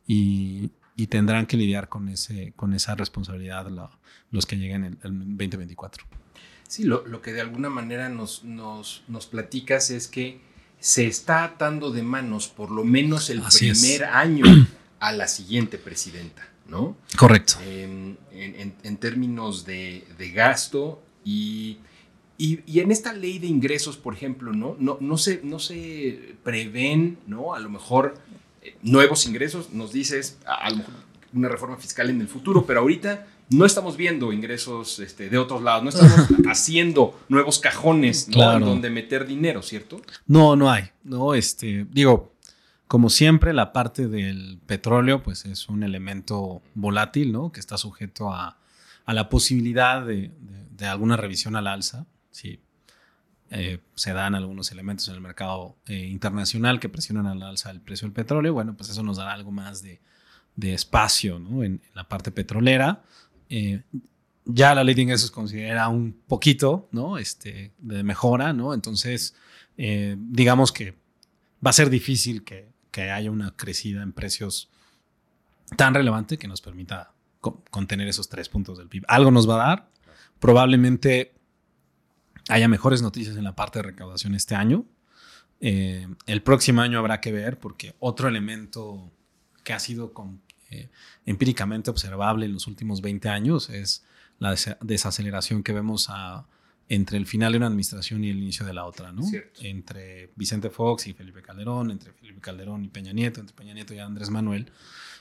y, 0.08 0.72
y 0.98 1.08
tendrán 1.08 1.46
que 1.46 1.56
lidiar 1.56 1.88
con, 1.88 2.10
ese, 2.10 2.52
con 2.58 2.74
esa 2.74 2.96
responsabilidad 2.96 3.68
los 4.32 4.46
que 4.46 4.58
lleguen 4.58 4.84
en 4.84 5.00
el 5.04 5.38
2024. 5.38 6.06
Sí, 6.68 6.84
lo, 6.84 7.08
lo, 7.08 7.22
que 7.22 7.32
de 7.32 7.40
alguna 7.40 7.70
manera 7.70 8.10
nos, 8.10 8.44
nos, 8.44 9.04
nos, 9.08 9.26
platicas 9.26 9.90
es 9.90 10.10
que 10.10 10.42
se 10.82 11.08
está 11.08 11.46
atando 11.46 11.92
de 11.92 12.04
manos 12.04 12.50
por 12.50 12.72
lo 12.72 12.84
menos 12.84 13.30
el 13.30 13.40
Así 13.42 13.72
primer 13.72 14.02
es. 14.02 14.10
año 14.10 14.44
a 15.00 15.14
la 15.14 15.30
siguiente 15.30 15.78
presidenta, 15.78 16.50
¿no? 16.68 16.98
Correcto. 17.16 17.54
En, 17.62 18.18
en, 18.32 18.76
en 18.84 18.98
términos 18.98 19.66
de, 19.66 20.06
de 20.18 20.32
gasto 20.32 21.02
y 21.24 21.78
y, 22.40 22.80
en 22.80 22.92
esta 22.92 23.14
ley 23.14 23.40
de 23.40 23.48
ingresos, 23.48 23.98
por 23.98 24.14
ejemplo, 24.14 24.54
¿no? 24.54 24.76
No, 24.80 24.98
no, 25.02 25.18
se, 25.18 25.42
no 25.44 25.58
se 25.58 26.36
prevén, 26.44 27.18
¿no? 27.26 27.56
A 27.56 27.60
lo 27.60 27.70
mejor 27.70 28.14
nuevos 28.82 29.26
ingresos, 29.26 29.72
nos 29.72 29.92
dices, 29.92 30.38
a, 30.46 30.70
lo 30.70 30.78
mejor 30.78 30.94
una 31.34 31.50
reforma 31.50 31.78
fiscal 31.78 32.10
en 32.10 32.22
el 32.22 32.28
futuro, 32.28 32.66
pero 32.66 32.82
ahorita 32.82 33.28
no 33.50 33.66
estamos 33.66 33.98
viendo 33.98 34.34
ingresos 34.34 35.00
este, 35.00 35.30
de 35.30 35.38
otros 35.38 35.62
lados, 35.62 35.84
no 35.84 35.90
estamos 35.90 36.28
haciendo 36.48 37.20
nuevos 37.30 37.60
cajones 37.60 38.28
¿no? 38.30 38.60
donde 38.60 38.90
meter 38.90 39.26
dinero, 39.26 39.62
¿cierto? 39.62 40.02
No, 40.26 40.56
no 40.56 40.72
hay. 40.72 40.90
No, 41.04 41.34
este, 41.34 41.86
digo, 41.90 42.34
como 42.88 43.10
siempre, 43.10 43.54
la 43.54 43.74
parte 43.74 44.08
del 44.08 44.60
petróleo, 44.66 45.24
pues 45.24 45.46
es 45.46 45.70
un 45.70 45.84
elemento 45.84 46.62
volátil, 46.74 47.32
¿no? 47.32 47.52
Que 47.52 47.60
está 47.60 47.78
sujeto 47.78 48.32
a, 48.32 48.58
a 49.06 49.14
la 49.14 49.30
posibilidad 49.30 50.06
de, 50.06 50.32
de, 50.40 50.66
de 50.72 50.86
alguna 50.86 51.18
revisión 51.18 51.56
al 51.56 51.68
alza 51.68 52.06
si 52.38 52.60
eh, 53.50 53.80
se 53.96 54.12
dan 54.12 54.36
algunos 54.36 54.72
elementos 54.74 55.08
en 55.08 55.16
el 55.16 55.22
mercado 55.22 55.78
eh, 55.86 55.96
internacional 56.08 56.82
que 56.82 56.90
presionan 56.90 57.28
al 57.28 57.42
alza 57.42 57.72
el 57.72 57.80
precio 57.80 58.06
del 58.06 58.14
petróleo, 58.14 58.54
bueno, 58.54 58.76
pues 58.76 58.90
eso 58.90 59.04
nos 59.04 59.18
dará 59.18 59.32
algo 59.34 59.52
más 59.52 59.82
de, 59.82 60.02
espacio 60.60 61.40
¿no? 61.40 61.64
en, 61.64 61.82
la 61.94 62.08
parte 62.10 62.32
petrolera. 62.32 63.04
Eh, 63.50 63.84
ya 64.44 64.76
la 64.76 64.84
ley 64.84 64.96
de 64.96 65.04
ingresos 65.04 65.32
considera 65.32 65.88
un 65.88 66.14
poquito 66.28 66.90
¿no? 66.92 67.18
este, 67.18 67.74
de 67.78 68.04
mejora, 68.04 68.54
¿no? 68.54 68.74
entonces 68.74 69.36
digamos 69.78 70.72
que 70.72 70.98
va 71.64 71.70
a 71.70 71.74
ser 71.74 71.92
difícil 71.92 72.44
que, 72.44 72.72
que, 72.90 73.12
haya 73.12 73.30
una 73.30 73.56
crecida 73.56 74.02
en 74.02 74.12
precios 74.12 74.72
tan 75.76 75.94
relevante 75.94 76.40
que 76.40 76.48
nos 76.48 76.62
permita 76.62 77.12
contener 77.70 78.08
esos 78.08 78.28
tres 78.28 78.50
puntos 78.50 78.80
del 78.80 78.88
PIB. 78.88 79.04
Algo 79.08 79.30
nos 79.30 79.48
va 79.48 79.56
a 79.56 79.68
dar, 79.68 79.90
probablemente 80.40 81.37
haya 82.50 82.68
mejores 82.68 83.02
noticias 83.02 83.38
en 83.38 83.44
la 83.44 83.56
parte 83.56 83.80
de 83.80 83.84
recaudación 83.84 84.36
este 84.36 84.56
año. 84.56 84.86
Eh, 85.60 86.08
el 86.26 86.44
próximo 86.44 86.82
año 86.82 87.00
habrá 87.00 87.20
que 87.20 87.32
ver 87.32 87.60
porque 87.60 87.96
otro 88.00 88.28
elemento 88.28 89.12
que 89.64 89.74
ha 89.74 89.80
sido 89.80 90.14
con, 90.14 90.42
eh, 90.70 90.90
empíricamente 91.26 91.90
observable 91.90 92.46
en 92.46 92.54
los 92.54 92.68
últimos 92.68 93.02
20 93.02 93.30
años 93.30 93.70
es 93.70 94.04
la 94.40 94.56
desaceleración 94.82 95.64
que 95.64 95.74
vemos 95.74 96.08
a, 96.10 96.46
entre 96.90 97.18
el 97.18 97.26
final 97.26 97.52
de 97.52 97.58
una 97.58 97.68
administración 97.68 98.24
y 98.24 98.30
el 98.30 98.38
inicio 98.38 98.66
de 98.66 98.74
la 98.74 98.86
otra, 98.86 99.12
¿no? 99.12 99.24
Entre 99.62 100.32
Vicente 100.36 100.70
Fox 100.70 101.08
y 101.08 101.14
Felipe 101.14 101.42
Calderón, 101.42 101.92
entre 101.92 102.14
Felipe 102.14 102.40
Calderón 102.40 102.86
y 102.86 102.88
Peña 102.88 103.14
Nieto, 103.14 103.40
entre 103.40 103.56
Peña 103.56 103.74
Nieto 103.74 103.94
y 103.94 104.00
Andrés 104.00 104.30
Manuel, 104.30 104.72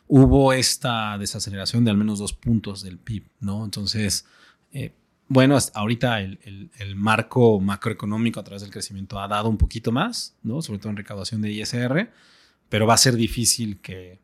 hubo 0.06 0.52
esta 0.52 1.16
desaceleración 1.18 1.84
de 1.84 1.90
al 1.90 1.96
menos 1.96 2.18
dos 2.18 2.32
puntos 2.32 2.82
del 2.82 2.98
PIB, 2.98 3.24
¿no? 3.40 3.64
Entonces, 3.64 4.26
eh, 4.72 4.94
bueno, 5.28 5.58
ahorita 5.74 6.20
el, 6.20 6.70
marco 6.94 7.60
macroeconómico 7.60 8.40
a 8.40 8.44
través 8.44 8.62
del 8.62 8.70
crecimiento 8.70 9.18
ha 9.18 9.26
dado 9.28 9.48
un 9.48 9.58
poquito 9.58 9.92
más, 9.92 10.36
¿no? 10.42 10.62
sobre 10.62 10.78
todo 10.78 10.90
en 10.90 10.96
recaudación 10.96 11.42
de 11.42 11.50
ISR, 11.50 12.10
pero 12.68 12.86
va 12.86 12.94
a 12.94 12.98
ser 12.98 13.16
difícil 13.16 13.80
que, 13.80 14.20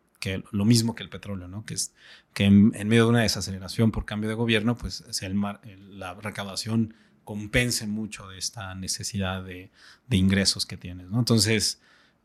lo 0.53 0.65
mismo 0.65 0.95
que 0.95 1.03
el 1.03 1.09
petróleo, 1.09 1.49
¿no? 1.49 1.65
que, 1.65 1.75
es, 1.75 1.93
que 2.33 2.45
en, 2.45 2.71
medio 2.71 3.05
de 3.05 3.11
una 3.11 3.23
desaceleración 3.23 3.91
por 3.91 4.05
cambio 4.05 4.29
de 4.29 4.37
gobierno, 4.37 4.77
pues 4.77 5.05
sea 5.11 5.29
la 5.31 6.15
recaudación 6.15 6.95
compense 7.25 7.87
mucho 7.87 8.29
de 8.29 8.39
esta 8.39 8.75
necesidad 8.75 9.45
de, 9.45 9.71
ingresos 10.11 10.67
que 10.67 10.77
tienes. 10.77 11.11
¿no? 11.11 11.19
Entonces, 11.19 11.81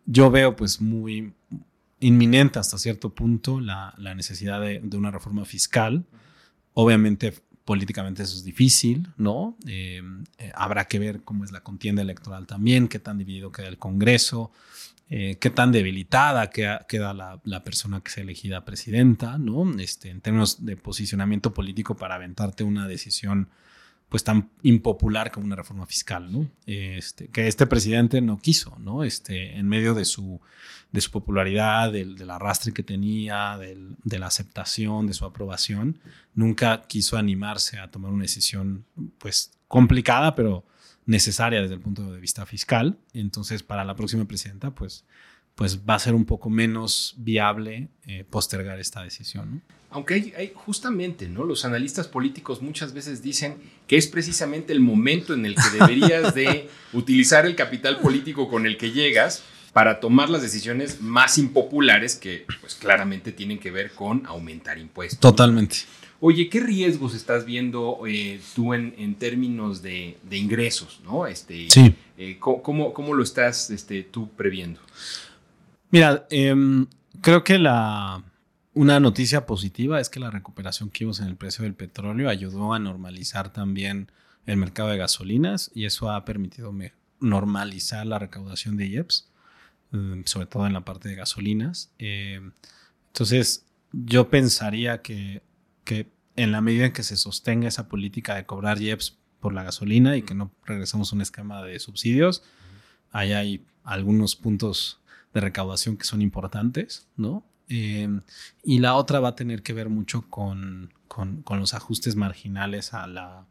yo 0.05 0.29
veo 0.29 0.55
pues 0.55 0.81
muy 0.81 1.33
inminente 1.99 2.59
hasta 2.59 2.77
cierto 2.77 3.13
punto 3.13 3.59
la, 3.59 3.93
necesidad 4.15 4.61
de, 4.61 4.81
una 4.97 5.11
reforma 5.11 5.45
fiscal. 5.45 6.05
Obviamente 6.73 7.33
políticamente 7.67 8.23
eso 8.23 8.37
es 8.37 8.45
difícil, 8.45 9.09
¿no? 9.17 9.57
Eh, 9.67 10.01
eh, 10.37 10.51
habrá 10.55 10.85
que 10.85 10.99
ver 10.99 11.21
cómo 11.23 11.43
es 11.43 11.51
la 11.51 11.59
contienda 11.59 12.01
electoral 12.01 12.47
también, 12.47 12.87
qué 12.87 12.97
tan 12.97 13.17
dividido 13.17 13.51
queda 13.51 13.67
el 13.67 13.77
Congreso, 13.77 14.53
eh, 15.09 15.35
qué 15.41 15.49
tan 15.49 15.73
debilitada 15.73 16.49
queda, 16.49 16.85
queda 16.87 17.13
la, 17.13 17.41
la, 17.43 17.65
persona 17.65 17.99
que 17.99 18.09
sea 18.09 18.23
elegida 18.23 18.63
presidenta, 18.63 19.37
¿no? 19.37 19.77
Este, 19.79 20.09
en 20.09 20.21
términos 20.21 20.65
de 20.65 20.77
posicionamiento 20.77 21.53
político 21.53 21.97
para 21.97 22.15
aventarte 22.15 22.63
una 22.63 22.87
decisión 22.87 23.49
pues 24.09 24.23
tan 24.23 24.49
impopular 24.63 25.31
como 25.31 25.45
una 25.45 25.55
reforma 25.55 25.85
fiscal, 25.85 26.31
¿no? 26.31 26.49
Este, 26.65 27.27
que 27.27 27.47
este 27.47 27.67
presidente 27.67 28.21
no 28.21 28.39
quiso, 28.39 28.77
¿no? 28.79 29.03
Este, 29.03 29.57
en 29.57 29.67
medio 29.67 29.93
de 29.93 30.05
su, 30.05 30.39
de 30.91 31.01
su 31.01 31.11
popularidad, 31.11 31.91
del, 31.91 32.15
del 32.15 32.29
arrastre 32.29 32.71
que 32.71 32.83
tenía, 32.83 33.57
del, 33.57 33.97
de 34.03 34.19
la 34.19 34.27
aceptación, 34.27 35.07
de 35.07 35.13
su 35.13 35.25
aprobación, 35.25 35.99
nunca 36.33 36.83
quiso 36.87 37.17
animarse 37.17 37.79
a 37.79 37.91
tomar 37.91 38.11
una 38.11 38.23
decisión, 38.23 38.85
pues, 39.17 39.51
complicada, 39.67 40.35
pero 40.35 40.65
necesaria 41.05 41.61
desde 41.61 41.75
el 41.75 41.81
punto 41.81 42.11
de 42.11 42.21
vista 42.21 42.45
fiscal. 42.45 42.97
Entonces, 43.13 43.61
para 43.61 43.83
la 43.83 43.95
próxima 43.95 44.25
presidenta, 44.25 44.71
pues, 44.73 45.03
pues 45.57 45.79
va 45.89 45.95
a 45.95 45.99
ser 45.99 46.13
un 46.13 46.25
poco 46.25 46.51
menos 46.51 47.15
viable 47.17 47.87
eh, 48.05 48.23
postergar 48.29 48.79
esta 48.79 49.01
decisión, 49.01 49.55
¿no? 49.55 49.61
Aunque 49.89 50.33
hay, 50.37 50.51
justamente, 50.53 51.27
¿no? 51.27 51.45
Los 51.45 51.65
analistas 51.65 52.07
políticos 52.07 52.61
muchas 52.61 52.93
veces 52.93 53.23
dicen 53.23 53.55
que 53.87 53.97
es 53.97 54.05
precisamente 54.05 54.71
el 54.71 54.81
momento 54.81 55.33
en 55.33 55.47
el 55.47 55.55
que 55.55 55.79
deberías 55.79 56.35
de 56.35 56.69
utilizar 56.93 57.47
el 57.47 57.55
capital 57.55 57.97
político 57.99 58.47
con 58.49 58.67
el 58.67 58.77
que 58.77 58.91
llegas 58.91 59.41
para 59.73 59.99
tomar 59.99 60.29
las 60.29 60.43
decisiones 60.43 61.01
más 61.01 61.39
impopulares 61.39 62.15
que, 62.15 62.45
pues 62.61 62.75
claramente 62.75 63.31
tienen 63.31 63.57
que 63.57 63.71
ver 63.71 63.93
con 63.93 64.27
aumentar 64.27 64.77
impuestos. 64.77 65.19
Totalmente. 65.19 65.77
Oye, 66.19 66.49
¿qué 66.49 66.59
riesgos 66.59 67.15
estás 67.15 67.45
viendo 67.45 68.01
eh, 68.07 68.39
tú 68.55 68.75
en, 68.75 69.15
términos 69.15 69.81
de, 69.81 70.17
ingresos, 70.29 70.99
no? 71.03 71.25
Este, 71.25 71.67
sí. 71.71 71.95
Eh, 72.19 72.37
¿cómo, 72.39 72.93
¿cómo, 72.93 73.13
lo 73.15 73.23
estás 73.23 73.71
este, 73.71 74.03
tú 74.03 74.29
previendo? 74.35 74.79
Mira, 75.89 76.27
em, 76.29 76.87
creo 77.21 77.43
que 77.43 77.57
la 77.57 78.23
una 78.77 78.99
noticia 78.99 79.47
positiva 79.47 79.99
es 79.99 80.07
que 80.09 80.19
la 80.19 80.29
recuperación 80.29 80.91
que 80.91 81.03
vimos 81.03 81.19
en 81.19 81.27
el 81.27 81.35
precio 81.35 81.63
del 81.63 81.73
petróleo 81.73 82.29
ayudó 82.29 82.73
a 82.73 82.79
normalizar 82.79 83.51
también 83.51 84.11
el 84.45 84.57
mercado 84.57 84.89
de 84.89 84.97
gasolinas 84.97 85.71
y 85.73 85.85
eso 85.85 86.11
ha 86.11 86.23
permitido 86.25 86.71
normalizar 87.19 88.05
la 88.05 88.19
recaudación 88.19 88.77
de 88.77 88.87
IEPS, 88.87 89.31
mm, 89.91 90.21
sobre 90.25 90.45
todo 90.45 90.67
en 90.67 90.73
la 90.73 90.85
parte 90.85 91.09
de 91.09 91.15
gasolinas. 91.15 91.91
Eh, 91.97 92.39
entonces, 93.07 93.65
yo 93.91 94.29
pensaría 94.29 95.01
que, 95.01 95.41
que 95.83 96.11
en 96.35 96.51
la 96.51 96.61
medida 96.61 96.85
en 96.85 96.93
que 96.93 97.03
se 97.03 97.17
sostenga 97.17 97.67
esa 97.67 97.87
política 97.89 98.35
de 98.35 98.45
cobrar 98.45 98.79
IEPS 98.79 99.17
por 99.39 99.53
la 99.53 99.63
gasolina 99.63 100.17
y 100.17 100.21
que 100.21 100.35
no 100.35 100.51
regresamos 100.65 101.11
a 101.11 101.15
un 101.15 101.21
esquema 101.21 101.63
de 101.63 101.79
subsidios, 101.79 102.43
ahí 103.11 103.33
hay 103.33 103.65
algunos 103.83 104.35
puntos 104.35 104.99
de 105.37 105.41
recaudación 105.41 105.97
que 105.97 106.03
son 106.03 106.21
importantes, 106.21 107.07
¿no? 107.15 107.45
Eh, 107.69 108.09
y 108.63 108.79
la 108.79 108.95
otra 108.95 109.19
va 109.19 109.29
a 109.29 109.35
tener 109.35 109.61
que 109.61 109.73
ver 109.73 109.89
mucho 109.89 110.27
con, 110.29 110.93
con, 111.07 111.43
los 111.59 111.73
ajustes 111.73 112.15
marginales 112.15 112.93
a, 112.93 113.05
la, 113.05 113.45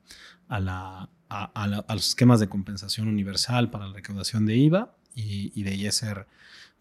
a, 0.48 0.60
la, 0.60 1.08
a, 1.28 1.94
los 1.94 2.08
esquemas 2.08 2.40
de 2.40 2.48
compensación 2.48 3.08
universal 3.08 3.70
para 3.70 3.86
la 3.86 3.94
recaudación 3.94 4.46
de 4.46 4.56
IVA 4.56 4.96
y, 5.14 5.52
y 5.54 5.62
de 5.62 5.74
ISR. 5.76 6.26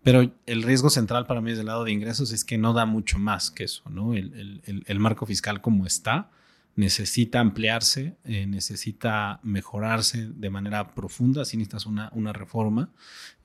Pero 0.01 0.31
el 0.45 0.63
riesgo 0.63 0.89
central 0.89 1.27
para 1.27 1.41
mí 1.41 1.51
desde 1.51 1.61
el 1.61 1.67
lado 1.67 1.83
de 1.83 1.91
ingresos 1.91 2.31
es 2.31 2.43
que 2.43 2.57
no 2.57 2.73
da 2.73 2.85
mucho 2.85 3.19
más 3.19 3.51
que 3.51 3.65
eso, 3.65 3.83
¿no? 3.89 4.13
El, 4.13 4.61
el, 4.65 4.83
el 4.87 4.99
marco 4.99 5.25
fiscal 5.25 5.61
como 5.61 5.85
está 5.85 6.31
necesita 6.75 7.39
ampliarse, 7.39 8.17
eh, 8.23 8.45
necesita 8.45 9.39
mejorarse 9.43 10.27
de 10.27 10.49
manera 10.49 10.93
profunda, 10.93 11.45
si 11.45 11.57
necesitas 11.57 11.85
una, 11.85 12.09
una 12.13 12.33
reforma 12.33 12.89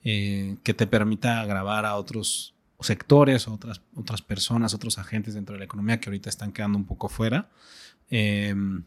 eh, 0.03 0.57
que 0.63 0.73
te 0.73 0.87
permita 0.87 1.43
grabar 1.45 1.85
a 1.85 1.95
otros 1.95 2.55
sectores, 2.79 3.47
otras, 3.47 3.81
otras 3.95 4.21
personas, 4.21 4.73
otros 4.73 4.97
agentes 4.97 5.33
dentro 5.33 5.53
de 5.53 5.59
la 5.59 5.65
economía 5.65 5.99
que 5.99 6.09
ahorita 6.09 6.29
están 6.29 6.51
quedando 6.51 6.77
un 6.77 6.85
poco 6.85 7.09
fuera, 7.09 7.49
em, 8.09 8.83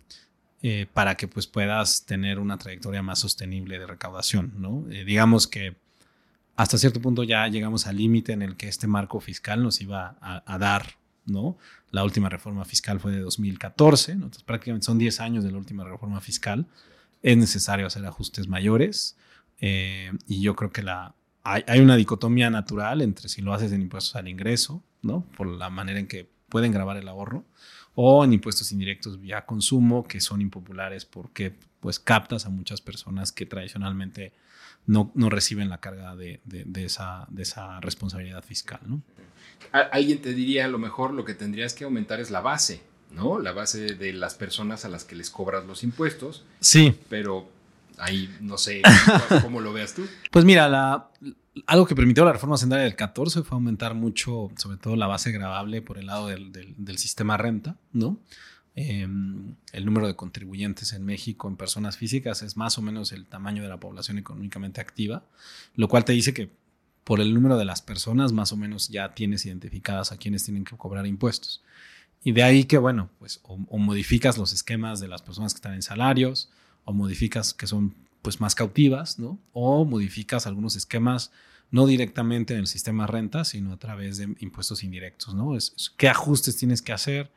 eh, 0.62 0.86
para 0.92 1.16
que 1.16 1.28
pues 1.28 1.46
puedas 1.46 2.04
tener 2.04 2.38
una 2.38 2.58
trayectoria 2.58 3.02
más 3.02 3.20
sostenible 3.20 3.78
de 3.78 3.86
recaudación, 3.86 4.54
¿no? 4.58 4.82
digamos 4.88 5.46
que 5.46 5.76
hasta 6.56 6.78
cierto 6.78 7.00
punto 7.00 7.24
ya 7.24 7.46
llegamos 7.48 7.86
al 7.86 7.96
límite 7.96 8.32
en 8.32 8.42
el 8.42 8.56
que 8.56 8.68
este 8.68 8.86
marco 8.86 9.20
fiscal 9.20 9.62
nos 9.62 9.80
iba 9.80 10.16
a, 10.20 10.58
dar, 10.58 10.94
¿no? 11.26 11.56
La 11.90 12.04
última 12.04 12.28
reforma 12.28 12.64
fiscal 12.64 13.00
fue 13.00 13.12
de 13.12 13.20
2014, 13.20 14.12
entonces 14.12 14.42
prácticamente 14.42 14.86
son 14.86 14.98
10 14.98 15.20
años 15.20 15.44
de 15.44 15.52
la 15.52 15.58
última 15.58 15.84
reforma 15.84 16.20
fiscal. 16.20 16.66
Es 17.22 17.36
necesario 17.36 17.86
hacer 17.86 18.04
ajustes 18.04 18.48
mayores 18.48 19.16
eh, 19.60 20.12
y 20.26 20.40
yo 20.40 20.56
creo 20.56 20.70
que 20.70 20.82
la, 20.82 21.14
hay, 21.42 21.62
hay, 21.66 21.80
una 21.80 21.96
dicotomía 21.96 22.50
natural 22.50 23.00
entre 23.02 23.28
si 23.28 23.42
lo 23.42 23.54
haces 23.54 23.72
en 23.72 23.82
impuestos 23.82 24.16
al 24.16 24.28
ingreso, 24.28 24.82
¿no? 25.02 25.24
Por 25.36 25.46
la 25.46 25.70
manera 25.70 25.98
en 25.98 26.06
que 26.06 26.28
pueden 26.48 26.72
grabar 26.72 26.96
el 26.96 27.08
ahorro, 27.08 27.44
o 27.94 28.24
en 28.24 28.32
impuestos 28.32 28.72
indirectos 28.72 29.20
vía 29.20 29.44
consumo, 29.46 30.04
que 30.04 30.20
son 30.20 30.40
impopulares 30.40 31.04
porque 31.04 31.54
pues 31.80 31.98
captas 31.98 32.46
a 32.46 32.50
muchas 32.50 32.80
personas 32.80 33.30
que 33.30 33.46
tradicionalmente 33.46 34.32
no, 34.86 35.10
no 35.14 35.30
reciben 35.30 35.68
la 35.68 35.78
carga 35.78 36.16
de, 36.16 36.40
de, 36.44 36.84
esa, 36.84 37.26
de 37.30 37.42
esa 37.42 37.80
responsabilidad 37.80 38.42
fiscal. 38.42 38.80
¿no? 38.86 39.02
Alguien 39.72 40.20
te 40.20 40.34
diría, 40.34 40.64
a 40.64 40.68
lo 40.68 40.78
mejor 40.78 41.12
lo 41.12 41.24
que 41.24 41.34
tendrías 41.34 41.74
que 41.74 41.84
aumentar 41.84 42.20
es 42.20 42.30
la 42.30 42.40
base, 42.40 42.82
¿no? 43.10 43.38
La 43.38 43.52
base 43.52 43.94
de 43.94 44.12
las 44.12 44.34
personas 44.34 44.84
a 44.84 44.88
las 44.88 45.04
que 45.04 45.16
les 45.16 45.30
cobras 45.30 45.64
los 45.64 45.82
impuestos. 45.84 46.44
Sí. 46.60 46.94
Pero 47.08 47.48
ahí 47.98 48.34
no 48.40 48.58
sé 48.58 48.82
cómo 49.42 49.60
lo 49.60 49.72
veas 49.72 49.94
tú. 49.94 50.06
Pues 50.30 50.44
mira, 50.44 50.68
la, 50.68 51.08
algo 51.66 51.87
que 51.87 51.94
permitió 51.94 52.25
la 52.25 52.32
reforma 52.32 52.56
central 52.56 52.82
del 52.82 52.96
14 52.96 53.42
fue 53.42 53.56
aumentar 53.56 53.94
mucho, 53.94 54.50
sobre 54.56 54.76
todo 54.76 54.96
la 54.96 55.06
base 55.06 55.30
gravable 55.32 55.82
por 55.82 55.99
el 55.99 56.06
lado 56.06 56.28
del, 56.28 56.52
del, 56.52 56.99
sistema 56.99 57.37
renta, 57.37 57.76
¿no? 57.92 58.18
Em, 58.76 59.54
el 59.73 59.84
número 59.84 60.08
de 60.08 60.16
contribuyentes 60.16 60.92
en 60.94 61.04
México 61.04 61.46
en 61.46 61.56
personas 61.56 61.96
físicas 61.96 62.42
es 62.42 62.56
más 62.56 62.76
o 62.76 62.82
menos 62.82 63.12
el 63.12 63.26
tamaño 63.26 63.62
de 63.62 63.68
la 63.68 63.78
población 63.78 64.18
económicamente 64.18 64.80
activa, 64.80 65.22
lo 65.76 65.87
cual 65.88 66.05
te 66.05 66.12
dice 66.12 66.35
que 66.35 66.50
por 67.05 67.20
el 67.20 67.35
número 67.35 67.57
de 67.57 67.66
las 67.66 67.83
personas 67.83 68.33
más 68.33 68.50
o 68.52 68.57
menos 68.57 68.88
ya 68.88 69.14
tienes 69.14 69.46
identificadas 69.46 70.11
a 70.11 70.16
quienes 70.16 70.44
tienen 70.44 70.64
que 70.64 70.76
cobrar 70.76 71.07
impuestos. 71.07 71.62
Y 72.24 72.33
de 72.33 72.42
ahí 72.42 72.64
que, 72.64 72.78
bueno, 72.78 73.11
pues 73.18 73.40
o, 73.42 73.78
modificas 73.78 74.38
los 74.38 74.52
esquemas 74.52 74.98
de 74.98 75.09
las 75.09 75.22
personas 75.22 75.52
que 75.52 75.59
están 75.59 75.74
en 75.74 75.83
salarios, 75.83 76.50
o 76.85 76.92
modificas 76.92 77.55
que 77.55 77.66
son 77.66 77.94
pues 78.22 78.40
más 78.40 78.55
cautivas, 78.55 79.18
¿no? 79.18 79.38
O 79.52 79.85
modificas 79.85 80.46
algunos 80.46 80.76
esquemas 80.76 81.31
no 81.74 81.87
directamente 81.87 82.54
en 82.54 82.60
el 82.60 82.66
sistema 82.66 83.06
renta, 83.06 83.44
sino 83.44 83.72
a 83.72 83.76
través 83.76 84.16
de 84.18 84.34
impuestos 84.38 84.84
indirectos, 84.84 85.34
¿no? 85.34 85.56
¿Qué 85.96 86.08
ajustes 86.08 86.56
tienes 86.56 86.80
que 86.82 86.92
hacer? 86.92 87.30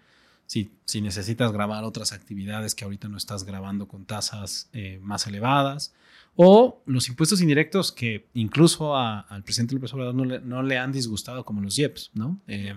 si, 0.47 0.71
si 0.86 1.02
necesitas 1.02 1.52
grabar 1.52 1.84
otras 1.84 2.13
actividades 2.13 2.73
que 2.73 2.86
ahorita 2.86 3.10
no 3.10 3.17
estás 3.17 3.43
grabando 3.43 3.88
con 3.88 4.06
tasas 4.06 4.69
eh, 4.73 4.97
más 5.04 5.28
elevadas, 5.28 5.93
o 6.36 6.82
los 6.86 7.10
impuestos 7.10 7.41
indirectos 7.41 7.91
que 7.91 8.28
incluso 8.34 8.95
al 8.95 9.43
presidente 9.43 9.76
López 9.76 9.93
Obrador 9.93 10.15
no 10.15 10.23
le, 10.23 10.39
no 10.39 10.63
le, 10.63 10.78
han 10.78 10.91
disgustado 10.91 11.43
como 11.43 11.62
los 11.62 11.78
IEPS, 11.78 12.12
¿no? 12.13 12.39
Eh, 12.47 12.76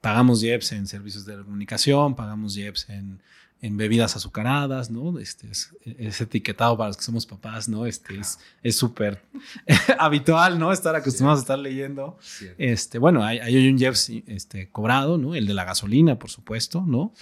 pagamos 0.00 0.42
IEPS 0.42 0.72
en 0.72 0.86
servicios 0.86 1.24
de 1.24 1.36
comunicación, 1.38 2.14
pagamos 2.14 2.56
IEPS 2.56 2.90
en 2.90 3.20
en 3.62 3.76
bebidas 3.76 4.16
azucaradas, 4.16 4.90
¿no? 4.90 5.20
Este 5.20 5.48
es, 5.48 5.72
etiquetado 6.20 6.76
para 6.76 6.88
los 6.88 6.96
que 6.96 7.04
somos 7.04 7.24
papás, 7.24 7.68
¿no? 7.68 7.86
Este 7.86 8.20
es 8.62 8.76
súper 8.76 9.22
habitual, 9.98 10.58
¿no? 10.58 10.72
Estar 10.72 10.96
acostumbrados 10.96 11.40
a 11.40 11.42
estar 11.42 11.58
leyendo. 11.60 12.18
Este, 12.58 12.98
bueno, 12.98 13.24
hay, 13.24 13.38
hay 13.38 13.68
un 13.68 13.78
Jeff 13.78 13.96
este, 14.26 14.68
cobrado, 14.68 15.16
¿no? 15.16 15.36
El 15.36 15.46
de 15.46 15.54
la 15.54 15.64
gasolina, 15.64 16.18
por 16.18 16.28
supuesto, 16.28 16.82
¿no? 16.84 17.14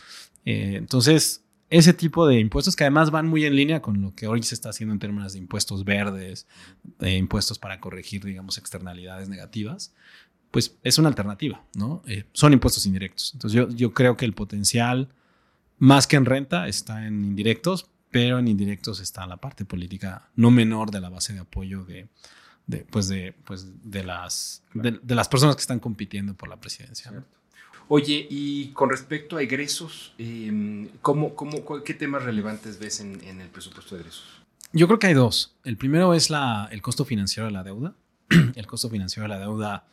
Eh, 0.46 0.76
entonces, 0.76 1.44
ese 1.68 1.92
tipo 1.92 2.26
de 2.26 2.40
impuestos 2.40 2.74
que 2.74 2.85
además 2.85 3.11
van 3.11 3.29
muy 3.29 3.44
en 3.44 3.55
línea 3.55 3.83
con 3.83 4.00
lo 4.00 4.14
que 4.14 4.26
hoy 4.26 4.42
se 4.42 4.55
está 4.55 4.70
haciendo 4.70 4.94
en 4.94 4.98
términos 4.98 5.35
de 5.35 5.40
impuestos 5.40 5.85
verdes, 5.85 6.46
de 6.98 7.16
impuestos 7.16 7.59
para 7.59 7.81
corregir, 7.81 8.24
digamos, 8.24 8.57
externalidades 8.57 9.29
negativas, 9.29 9.92
pues 10.50 10.79
es 10.85 10.98
una 10.98 11.09
alternativa, 11.09 11.62
¿no? 11.74 12.03
Eh, 12.07 12.24
son 12.33 12.55
impuestos 12.55 12.87
indirectos. 12.87 13.33
Entonces, 13.35 13.57
yo, 13.59 13.68
yo 13.68 13.92
creo 13.92 14.16
que 14.16 14.24
el 14.24 14.33
potencial 14.33 15.11
más 15.81 16.07
que 16.07 16.16
en 16.16 16.27
renta 16.27 16.69
está 16.69 17.07
en 17.07 17.25
indirectos, 17.25 17.90
pero 18.11 18.38
en 18.38 18.49
indirectos 18.49 19.01
está 19.01 19.27
la 19.27 19.38
parte 19.38 19.64
política 19.64 20.29
no 20.37 20.51
menor 20.51 20.90
de 20.90 21.01
la 21.01 21.09
base 21.09 21.33
de 21.33 21.40
apoyo 21.40 21.85
de, 21.85 22.07
pues 22.90 23.09
de, 23.09 23.35
pues 23.45 23.66
de, 23.90 24.05
las, 24.05 24.62
de, 24.75 25.14
las 25.14 25.29
personas 25.29 25.57
que 25.57 25.62
están 25.62 25.81
compitiendo 25.81 26.35
por 26.35 26.49
la 26.49 26.57
presidencia. 26.61 27.25
Oye, 27.88 28.27
y 28.29 28.69
con 28.69 28.90
respecto 28.90 29.38
a 29.38 29.43
egresos, 29.43 30.14
em, 30.19 30.88
¿cómo, 31.01 31.35
cómo, 31.35 31.64
¿qué 31.83 31.95
temas 31.95 32.25
relevantes 32.25 32.79
ves 32.79 33.01
en, 33.01 33.40
el 33.40 33.49
presupuesto 33.49 33.95
de 33.95 34.03
egresos? 34.03 34.27
Yo 34.73 34.87
creo 34.87 34.99
que 34.99 35.09
hay 35.09 35.14
dos. 35.14 35.57
El 35.64 35.77
primero 35.77 36.14
es 36.14 36.31
la, 36.31 36.69
el 36.71 36.83
costo 36.83 37.05
financiero 37.05 37.47
de 37.47 37.53
la 37.53 37.64
deuda. 37.64 37.95
el 38.55 38.66
costo 38.66 38.90
financiero 38.90 39.25
de 39.25 39.29
la 39.31 39.40
deuda 39.40 39.87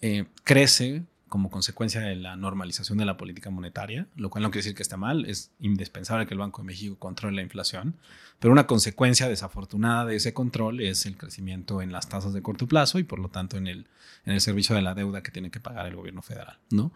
eh, 0.00 0.26
crece 0.44 1.02
como 1.32 1.48
consecuencia 1.48 2.02
de 2.02 2.14
la 2.14 2.36
normalización 2.36 2.98
de 2.98 3.06
la 3.06 3.16
política 3.16 3.48
monetaria, 3.48 4.06
lo 4.16 4.28
cual 4.28 4.42
no 4.42 4.50
quiere 4.50 4.64
decir 4.64 4.74
que 4.74 4.82
esté 4.82 4.98
mal, 4.98 5.24
es 5.24 5.50
indispensable 5.60 6.26
que 6.26 6.34
el 6.34 6.40
Banco 6.40 6.60
de 6.60 6.66
México 6.66 6.98
controle 6.98 7.36
la 7.36 7.40
inflación, 7.40 7.96
pero 8.38 8.52
una 8.52 8.66
consecuencia 8.66 9.30
desafortunada 9.30 10.04
de 10.04 10.16
ese 10.16 10.34
control 10.34 10.82
es 10.82 11.06
el 11.06 11.16
crecimiento 11.16 11.80
en 11.80 11.90
las 11.90 12.06
tasas 12.06 12.34
de 12.34 12.42
corto 12.42 12.68
plazo 12.68 12.98
y 12.98 13.04
por 13.04 13.18
lo 13.18 13.30
tanto 13.30 13.56
en 13.56 13.66
el, 13.66 13.86
en 14.26 14.34
el 14.34 14.42
servicio 14.42 14.76
de 14.76 14.82
la 14.82 14.94
deuda 14.94 15.22
que 15.22 15.30
tiene 15.30 15.50
que 15.50 15.58
pagar 15.58 15.86
el 15.86 15.96
gobierno 15.96 16.20
federal. 16.20 16.58
¿no? 16.68 16.92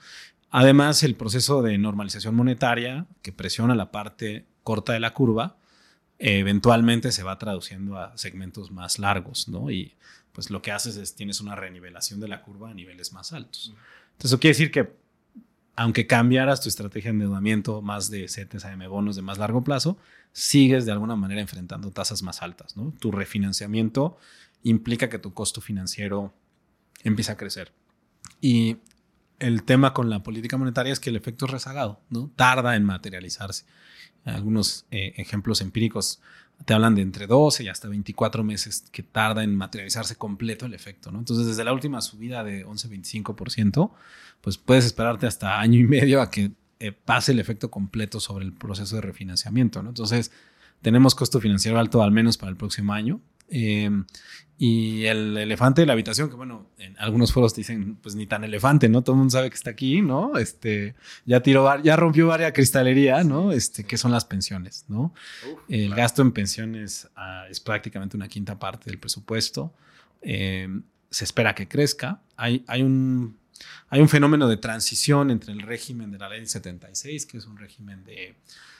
Además, 0.51 1.03
el 1.03 1.15
proceso 1.15 1.63
de 1.63 1.79
normalización 1.79 2.35
monetaria 2.35 3.07
que 3.23 3.33
presiona 3.33 3.75
la 3.75 3.91
parte 3.91 4.45
corta 4.63 4.93
de 4.93 5.01
la 5.01 5.15
curva, 5.15 5.57
eventualmente 6.19 7.11
se 7.11 7.23
va 7.23 7.39
traduciendo 7.39 7.97
a 7.99 8.15
segmentos 8.19 8.71
más 8.71 8.99
largos, 8.99 9.49
¿no? 9.49 9.71
Y 9.71 9.95
pues 10.33 10.51
lo 10.51 10.61
que 10.61 10.73
haces 10.73 10.97
es 10.97 11.15
tienes 11.15 11.41
una 11.41 11.57
renivelación 11.57 12.21
de 12.21 12.29
la 12.29 12.43
curva 12.43 12.69
a 12.69 12.75
niveles 12.75 13.15
más 13.15 13.33
altos. 13.33 13.73
Entonces, 14.17 14.33
eso 14.33 14.41
quiere 14.41 14.53
decir 14.53 14.71
que 14.71 14.97
aunque 15.77 16.07
cambiaras 16.07 16.63
tu 16.63 16.71
estrategia 16.71 17.11
de 17.11 17.17
endeudamiento 17.17 17.83
más 17.83 18.11
de 18.11 18.29
CETES, 18.29 18.65
AM 18.65 18.89
bonos 18.89 19.15
de 19.15 19.21
más 19.23 19.37
largo 19.37 19.63
plazo, 19.63 19.99
sigues 20.33 20.87
de 20.87 20.93
alguna 20.93 21.17
manera 21.17 21.43
enfrentando 21.43 21.91
tasas 21.91 22.23
más 22.23 22.41
altas. 22.41 22.75
Tu 22.99 23.13
refinanciamiento 23.13 24.17
implica 24.63 25.11
que 25.11 25.19
tu 25.19 25.35
costo 25.35 25.61
financiero 25.61 26.33
empieza 27.05 27.33
a 27.33 27.37
crecer. 27.37 27.73
Y 28.41 28.79
el 29.39 29.63
tema 29.63 29.93
con 29.93 30.11
la 30.11 30.23
política 30.23 30.57
monetaria 30.57 30.93
es 30.93 31.01
que 31.01 31.11
el 31.11 31.17
efecto 31.17 31.47
es 31.47 31.51
rezagado, 31.51 32.01
¿no? 32.11 32.31
tarda 32.37 32.77
en 32.77 32.85
materializarse. 32.85 33.65
Algunos 34.25 34.87
eh, 34.91 35.15
ejemplos 35.17 35.61
empíricos 35.61 36.21
te 36.65 36.75
hablan 36.75 36.95
de 36.95 37.03
entre 37.03 37.27
12 37.27 37.65
y 37.65 37.69
hasta 37.69 37.89
24 37.89 38.43
meses 38.43 38.85
que 38.91 39.03
tarda 39.03 39.45
en 39.45 39.55
materializarse 39.55 40.17
completo 40.17 40.67
el 40.67 40.75
efecto, 40.75 41.13
¿no? 41.13 41.19
Entonces, 41.19 41.47
desde 41.47 41.65
la 41.65 41.73
última 41.73 42.01
subida 42.01 42.43
de 42.43 42.67
11-25%, 42.67 43.91
pues 44.41 44.57
puedes 44.57 44.87
esperarte 44.87 45.27
hasta 45.27 45.61
año 45.61 45.79
y 45.79 45.85
medio 45.85 46.23
a 46.23 46.31
que 46.31 46.53
eh, 46.81 46.93
pase 46.93 47.33
el 47.33 47.41
efecto 47.41 47.71
completo 47.71 48.21
sobre 48.21 48.45
el 48.45 48.53
proceso 48.53 48.97
de 48.97 49.03
refinanciamiento, 49.03 49.83
¿no? 49.83 49.91
Entonces, 49.91 50.33
tenemos 50.83 51.15
costo 51.15 51.41
financiero 51.41 51.79
alto 51.79 52.03
al 52.03 52.11
menos 52.11 52.37
para 52.39 52.51
el 52.51 52.57
próximo 52.57 52.95
año 52.95 53.21
Eh, 53.49 53.91
y 54.59 55.05
el 55.05 55.37
elefante 55.37 55.83
de 55.83 55.87
la 55.87 55.93
habitación, 55.93 56.31
que 56.31 56.37
bueno, 56.37 56.71
en 56.79 56.97
algunos 56.99 57.31
foros 57.31 57.55
dicen, 57.55 57.97
pues 57.97 58.15
ni 58.15 58.27
tan 58.27 58.43
elefante, 58.43 58.89
¿no? 58.89 59.03
Todo 59.03 59.13
el 59.13 59.19
mundo 59.19 59.33
sabe 59.33 59.51
que 59.51 59.57
está 59.57 59.71
aquí, 59.71 60.01
¿no? 60.01 60.39
Este, 60.39 60.95
ya 61.27 61.43
tiró, 61.43 61.83
ya 61.83 61.95
rompió 61.97 62.27
varias 62.27 62.53
cristalería, 62.53 63.23
¿no? 63.23 63.53
Este, 63.53 63.85
que 63.85 63.99
son 63.99 64.13
las 64.13 64.25
pensiones, 64.25 64.87
¿no? 64.89 65.13
el 65.69 65.95
gasto 65.95 66.23
en 66.23 66.33
pensiones 66.33 67.09
ah, 67.17 67.45
es 67.51 67.61
prácticamente 67.61 68.17
una 68.17 68.29
quinta 68.29 68.59
parte 68.59 68.89
del 68.89 68.99
presupuesto. 68.99 69.75
Eh, 70.23 70.69
se 71.11 71.25
espera 71.25 71.55
que 71.55 71.69
crezca. 71.69 72.23
Hay, 72.37 72.65
hay, 72.67 72.83
un, 72.83 73.37
hay 73.91 74.01
un 74.01 74.09
fenómeno 74.09 74.49
de 74.49 74.57
transición 74.57 75.31
entre 75.31 75.53
el 75.53 75.61
régimen 75.61 76.11
de 76.11 76.19
la 76.19 76.31
ley 76.31 76.47
76, 76.47 77.27
que 77.27 77.37
es 77.37 77.47
un 77.47 77.59
régimen 77.59 78.05
de, 78.05 78.37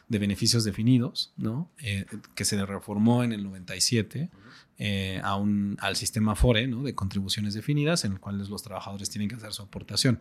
de 0.09 0.19
beneficios 0.19 0.65
definidos, 0.65 1.33
¿no? 1.37 1.71
Eh, 1.79 2.07
que 2.35 2.45
se 2.45 2.65
reformó 2.65 3.25
en 3.25 3.33
el 3.33 3.43
97 3.43 4.31
eh, 4.79 5.21
a 5.25 5.37
un, 5.37 5.77
al 5.81 5.97
sistema 5.97 6.37
FORE 6.37 6.67
¿no? 6.67 6.83
de 6.83 6.95
contribuciones 6.95 7.55
definidas 7.55 8.05
en 8.05 8.13
el 8.13 8.21
cual 8.21 8.39
los 8.39 8.63
trabajadores 8.63 9.11
tienen 9.11 9.29
que 9.29 9.37
hacer 9.37 9.53
su 9.53 9.63
aportación. 9.63 10.21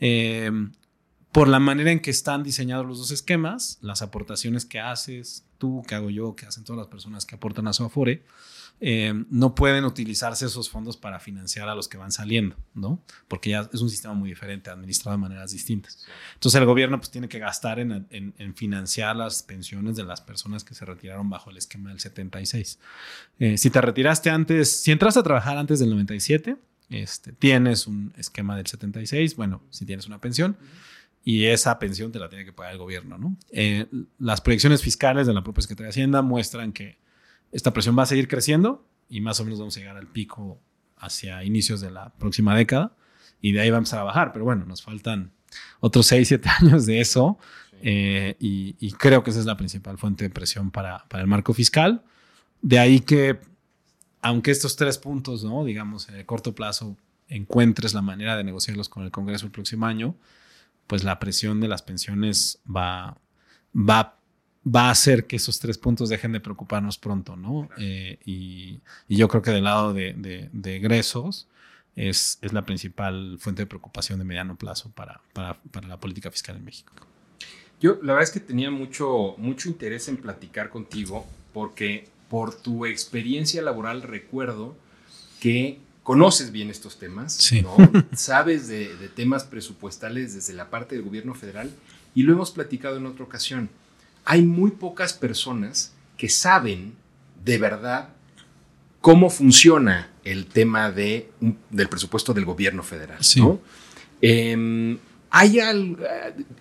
Eh, 0.00 0.50
por 1.32 1.48
la 1.48 1.60
manera 1.60 1.92
en 1.92 2.00
que 2.00 2.10
están 2.10 2.42
diseñados 2.42 2.86
los 2.86 2.98
dos 2.98 3.10
esquemas, 3.10 3.78
las 3.82 4.02
aportaciones 4.02 4.64
que 4.64 4.80
haces 4.80 5.44
tú, 5.58 5.82
que 5.86 5.94
hago 5.94 6.10
yo, 6.10 6.34
que 6.34 6.46
hacen 6.46 6.64
todas 6.64 6.78
las 6.78 6.88
personas 6.88 7.26
que 7.26 7.34
aportan 7.34 7.68
a 7.68 7.72
su 7.72 7.84
Afore, 7.84 8.24
eh, 8.78 9.24
no 9.30 9.54
pueden 9.54 9.84
utilizarse 9.84 10.44
esos 10.44 10.68
fondos 10.68 10.98
para 10.98 11.18
financiar 11.18 11.68
a 11.68 11.74
los 11.74 11.88
que 11.88 11.96
van 11.96 12.12
saliendo, 12.12 12.56
¿no? 12.74 13.02
Porque 13.26 13.50
ya 13.50 13.68
es 13.72 13.80
un 13.80 13.88
sistema 13.88 14.12
muy 14.12 14.28
diferente, 14.28 14.68
administrado 14.68 15.16
de 15.16 15.22
maneras 15.22 15.52
distintas. 15.52 16.06
Entonces 16.34 16.60
el 16.60 16.66
gobierno 16.66 16.98
pues 16.98 17.10
tiene 17.10 17.28
que 17.28 17.38
gastar 17.38 17.78
en, 17.78 18.06
financiar 18.54 19.16
las 19.16 19.42
pensiones 19.42 19.96
de 19.96 20.04
las 20.04 20.20
personas 20.20 20.62
que 20.62 20.74
se 20.74 20.84
retiraron 20.84 21.30
bajo 21.30 21.50
el 21.50 21.56
esquema 21.56 21.90
del 21.90 22.00
76. 22.00 22.78
Eh, 23.38 23.56
si 23.56 23.70
te 23.70 23.80
retiraste 23.80 24.28
antes, 24.28 24.82
si 24.82 24.92
entras 24.92 25.16
a 25.16 25.22
trabajar 25.22 25.56
antes 25.56 25.78
del 25.78 25.90
97, 25.90 26.56
este, 26.90 27.32
tienes 27.32 27.86
un 27.86 28.12
esquema 28.16 28.56
del 28.56 28.66
76, 28.66 29.36
bueno, 29.36 29.62
si 29.70 29.86
tienes 29.86 30.06
una 30.06 30.20
pensión. 30.20 30.56
Y 31.24 31.46
esa 31.46 31.76
pensión 31.80 32.12
te 32.12 32.20
la 32.20 32.28
tiene 32.28 32.44
que 32.44 32.52
pagar 32.52 32.74
el 32.74 32.78
gobierno, 32.78 33.18
¿no? 33.18 33.36
Eh, 33.50 33.86
las 34.20 34.40
proyecciones 34.40 34.80
fiscales 34.80 35.26
de 35.26 35.34
la 35.34 35.42
propia 35.42 35.62
Secretaría 35.62 35.86
de 35.86 35.90
Hacienda 35.90 36.22
muestran 36.22 36.72
que 36.72 36.98
esta 37.52 37.72
presión 37.72 37.98
va 37.98 38.02
a 38.04 38.06
seguir 38.06 38.28
creciendo 38.28 38.86
y 39.08 39.20
más 39.20 39.40
o 39.40 39.44
menos 39.44 39.58
vamos 39.58 39.76
a 39.76 39.80
llegar 39.80 39.96
al 39.96 40.06
pico 40.06 40.60
hacia 40.98 41.44
inicios 41.44 41.80
de 41.80 41.90
la 41.90 42.10
próxima 42.14 42.56
década 42.56 42.96
y 43.40 43.52
de 43.52 43.60
ahí 43.60 43.70
vamos 43.70 43.92
a 43.92 44.02
bajar. 44.02 44.32
Pero 44.32 44.44
bueno, 44.44 44.64
nos 44.64 44.82
faltan 44.82 45.32
otros 45.80 46.06
6, 46.06 46.28
7 46.28 46.48
años 46.60 46.86
de 46.86 47.00
eso 47.00 47.38
eh, 47.82 48.36
y, 48.40 48.92
creo 48.92 49.22
que 49.22 49.30
esa 49.30 49.40
es 49.40 49.46
la 49.46 49.56
principal 49.56 49.98
fuente 49.98 50.24
de 50.24 50.30
presión 50.30 50.70
para, 50.70 51.04
para, 51.08 51.22
el 51.22 51.28
marco 51.28 51.52
fiscal. 51.52 52.02
De 52.62 52.78
ahí 52.78 53.00
que, 53.00 53.38
aunque 54.22 54.50
estos 54.50 54.76
tres 54.76 54.98
puntos, 54.98 55.44
¿no? 55.44 55.64
digamos, 55.64 56.08
en 56.08 56.16
el 56.16 56.26
corto 56.26 56.54
plazo 56.54 56.96
encuentres 57.28 57.92
la 57.92 58.02
manera 58.02 58.36
de 58.36 58.44
negociarlos 58.44 58.88
con 58.88 59.04
el 59.04 59.10
Congreso 59.10 59.46
el 59.46 59.52
próximo 59.52 59.86
año, 59.86 60.16
pues 60.86 61.04
la 61.04 61.18
presión 61.18 61.60
de 61.60 61.68
las 61.68 61.82
pensiones 61.82 62.60
va, 62.64 63.18
va 63.74 64.18
va 64.66 64.88
a 64.88 64.90
hacer 64.90 65.26
que 65.26 65.36
esos 65.36 65.60
tres 65.60 65.78
puntos 65.78 66.08
dejen 66.08 66.32
de 66.32 66.40
preocuparnos 66.40 66.98
pronto, 66.98 67.36
¿no? 67.36 67.68
Eh, 67.78 68.18
y, 68.24 68.80
yo 69.08 69.28
creo 69.28 69.42
que 69.42 69.52
del 69.52 69.64
lado 69.64 69.94
de, 69.94 70.50
egresos 70.64 71.46
es, 71.94 72.38
es, 72.42 72.52
la 72.52 72.64
principal 72.66 73.36
fuente 73.38 73.62
de 73.62 73.66
preocupación 73.66 74.18
de 74.18 74.24
mediano 74.24 74.56
plazo 74.56 74.90
para, 74.90 75.20
para, 75.32 75.56
la 75.86 76.00
política 76.00 76.30
fiscal 76.30 76.56
en 76.56 76.64
México. 76.64 76.92
Yo 77.80 77.98
la 78.02 78.14
verdad 78.14 78.24
es 78.24 78.30
que 78.30 78.40
tenía 78.40 78.70
mucho, 78.70 79.34
mucho 79.38 79.68
interés 79.68 80.08
en 80.08 80.16
platicar 80.16 80.70
contigo 80.70 81.26
porque 81.52 82.08
por 82.28 82.54
tu 82.54 82.86
experiencia 82.86 83.62
laboral 83.62 84.02
recuerdo 84.02 84.76
que 85.40 85.78
conoces 86.02 86.50
bien 86.50 86.70
estos 86.70 86.98
temas, 86.98 87.52
¿no? 87.62 87.76
sabes 88.16 88.66
de, 88.68 88.96
de 88.96 89.08
temas 89.08 89.44
presupuestales 89.44 90.34
desde 90.34 90.54
la 90.54 90.70
parte 90.70 90.96
del 90.96 91.04
gobierno 91.04 91.34
federal 91.34 91.70
y 92.14 92.22
lo 92.22 92.32
hemos 92.32 92.50
platicado 92.50 92.96
en 92.96 93.06
otra 93.06 93.24
ocasión 93.24 93.68
hay 94.26 94.42
muy 94.42 94.72
pocas 94.72 95.14
personas 95.14 95.92
que 96.18 96.28
saben 96.28 96.94
de 97.44 97.58
verdad 97.58 98.10
cómo 99.00 99.30
funciona 99.30 100.10
el 100.24 100.46
tema 100.46 100.90
de, 100.90 101.30
del 101.70 101.88
presupuesto 101.88 102.34
del 102.34 102.44
gobierno 102.44 102.82
federal. 102.82 103.18
Em, 104.20 104.98
hay 105.30 105.60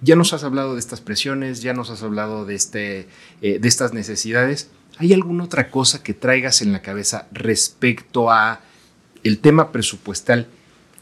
ya 0.01 0.15
nos 0.15 0.33
has 0.33 0.43
hablado 0.43 0.75
de 0.75 0.79
estas 0.79 1.01
presiones, 1.01 1.63
ya 1.63 1.73
nos 1.73 1.89
has 1.89 2.03
hablado 2.03 2.45
de, 2.45 2.53
este, 2.53 3.07
eh, 3.41 3.57
de 3.59 3.67
estas 3.67 3.93
necesidades. 3.93 4.69
¿Hay 4.97 5.11
alguna 5.11 5.45
otra 5.45 5.71
cosa 5.71 6.03
que 6.03 6.13
traigas 6.13 6.61
en 6.61 6.71
la 6.71 6.83
cabeza 6.83 7.27
respecto 7.31 8.29
a 8.29 8.61
el 9.23 9.39
tema 9.39 9.71
presupuestal 9.71 10.47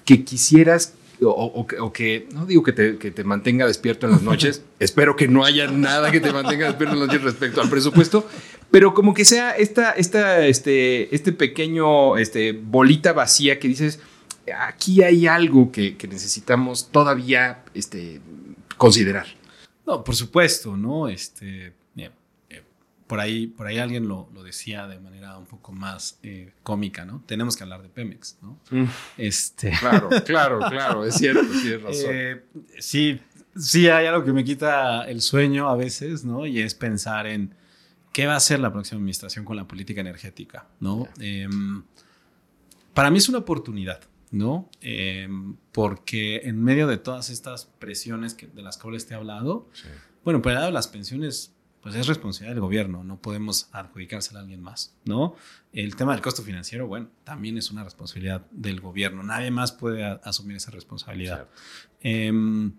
que 0.06 0.24
quisieras 0.24 0.94
o, 1.32 1.94
que, 1.94 2.28
no 2.34 2.46
digo 2.46 2.64
que 2.64 2.74
te, 2.74 3.24
mantenga 3.24 3.66
despierto 3.66 4.06
en 4.06 4.14
las 4.14 4.22
noches, 4.22 4.64
espero 4.80 5.16
que 5.16 5.28
no 5.28 5.44
haya 5.44 5.68
nada 5.68 6.12
que 6.12 6.20
te 6.20 6.32
mantenga 6.32 6.68
despierto 6.68 6.94
en 6.96 7.00
las 7.00 7.08
noches 7.08 7.24
respecto 7.24 7.62
al 7.62 7.70
presupuesto, 7.70 8.28
pero 8.72 8.94
como 8.94 9.14
que 9.14 9.26
sea 9.26 9.52
esta, 9.52 9.92
esta, 9.92 10.46
este, 10.46 11.14
este 11.16 11.32
pequeño 11.32 12.18
este, 12.18 12.54
bolita 12.54 13.14
vacía 13.14 13.60
que 13.60 13.68
dices, 13.68 14.00
aquí 14.58 15.04
hay 15.04 15.28
algo 15.28 15.72
que, 15.72 15.96
necesitamos 16.10 16.90
todavía 16.92 17.64
este, 17.74 18.20
considerar. 18.78 19.28
No, 19.86 20.04
por 20.04 20.16
supuesto, 20.16 20.78
¿no? 20.78 21.08
Este, 21.08 21.74
por 23.08 23.20
ahí, 23.20 23.48
por 23.48 23.68
ahí 23.68 23.80
alguien 23.80 24.08
lo, 24.08 24.30
decía 24.44 24.88
de 24.88 25.00
manera 25.00 25.38
un 25.38 25.46
poco 25.46 25.72
más 25.72 26.20
eh, 26.24 26.54
cómica, 26.64 27.06
¿no? 27.06 27.24
Tenemos 27.26 27.58
que 27.58 27.64
hablar 27.64 27.82
de 27.82 27.90
Pemex, 27.90 28.38
¿no? 28.42 28.60
Mm. 28.72 28.86
Este... 29.18 29.72
Claro, 29.80 30.10
claro, 30.26 30.60
claro, 30.70 31.06
es 31.06 31.16
cierto, 31.16 31.42
tienes 31.62 31.82
razón. 31.84 32.10
Eh, 32.10 32.44
sí, 32.80 33.20
sí 33.56 33.88
hay 33.90 34.06
algo 34.06 34.24
que 34.24 34.34
me 34.34 34.44
quita 34.44 35.04
el 35.04 35.22
sueño 35.22 35.70
a 35.70 35.76
veces, 35.76 36.24
¿no? 36.24 36.46
Y 36.46 36.62
es 36.62 36.76
pensar 36.76 37.28
en 37.28 37.54
qué 38.12 38.28
va 38.28 38.34
a 38.34 38.38
hacer 38.38 38.60
la 38.60 38.72
próxima 38.72 38.98
administración 38.98 39.44
con 39.44 39.58
la 39.58 39.68
política 39.68 40.02
energética, 40.02 40.68
¿no? 40.80 41.08
Em, 41.20 41.84
para 42.94 43.10
mí 43.10 43.18
es 43.18 43.28
una 43.28 43.40
oportunidad, 43.40 44.02
¿no? 44.32 44.70
Em, 44.82 45.56
porque 45.72 46.42
en 46.44 46.64
medio 46.64 46.88
de 46.88 46.98
todas 46.98 47.30
estas 47.30 47.66
presiones 47.66 48.34
que, 48.36 48.48
de 48.48 48.62
las 48.62 48.78
cuales 48.78 49.08
te 49.08 49.14
he 49.14 49.18
hablado, 49.18 49.68
bueno, 50.24 50.42
por 50.42 50.52
el 50.52 50.56
lado 50.56 50.68
de 50.68 50.74
las 50.74 50.88
pensiones 50.88 51.54
pues 51.84 51.96
es 51.96 52.08
responsabilidad 52.08 52.56
del 52.56 52.62
gobierno, 52.62 53.04
no 53.04 53.22
podemos 53.22 53.68
adjudicársela 53.74 54.40
a 54.40 54.44
alguien 54.44 54.62
más, 54.62 54.96
¿no? 55.04 55.36
El 55.74 55.98
tema 55.98 56.14
del 56.14 56.22
costo 56.22 56.42
financiero, 56.42 56.88
bueno, 56.88 57.10
también 57.26 57.58
es 57.58 57.72
una 57.72 57.84
responsabilidad 57.84 58.46
del 58.52 58.80
gobierno, 58.80 59.22
nadie 59.22 59.52
más 59.52 59.74
puede 59.74 60.06
asumir 60.24 60.56
esa 60.56 60.72
responsabilidad. 60.72 61.50
Em, 62.00 62.72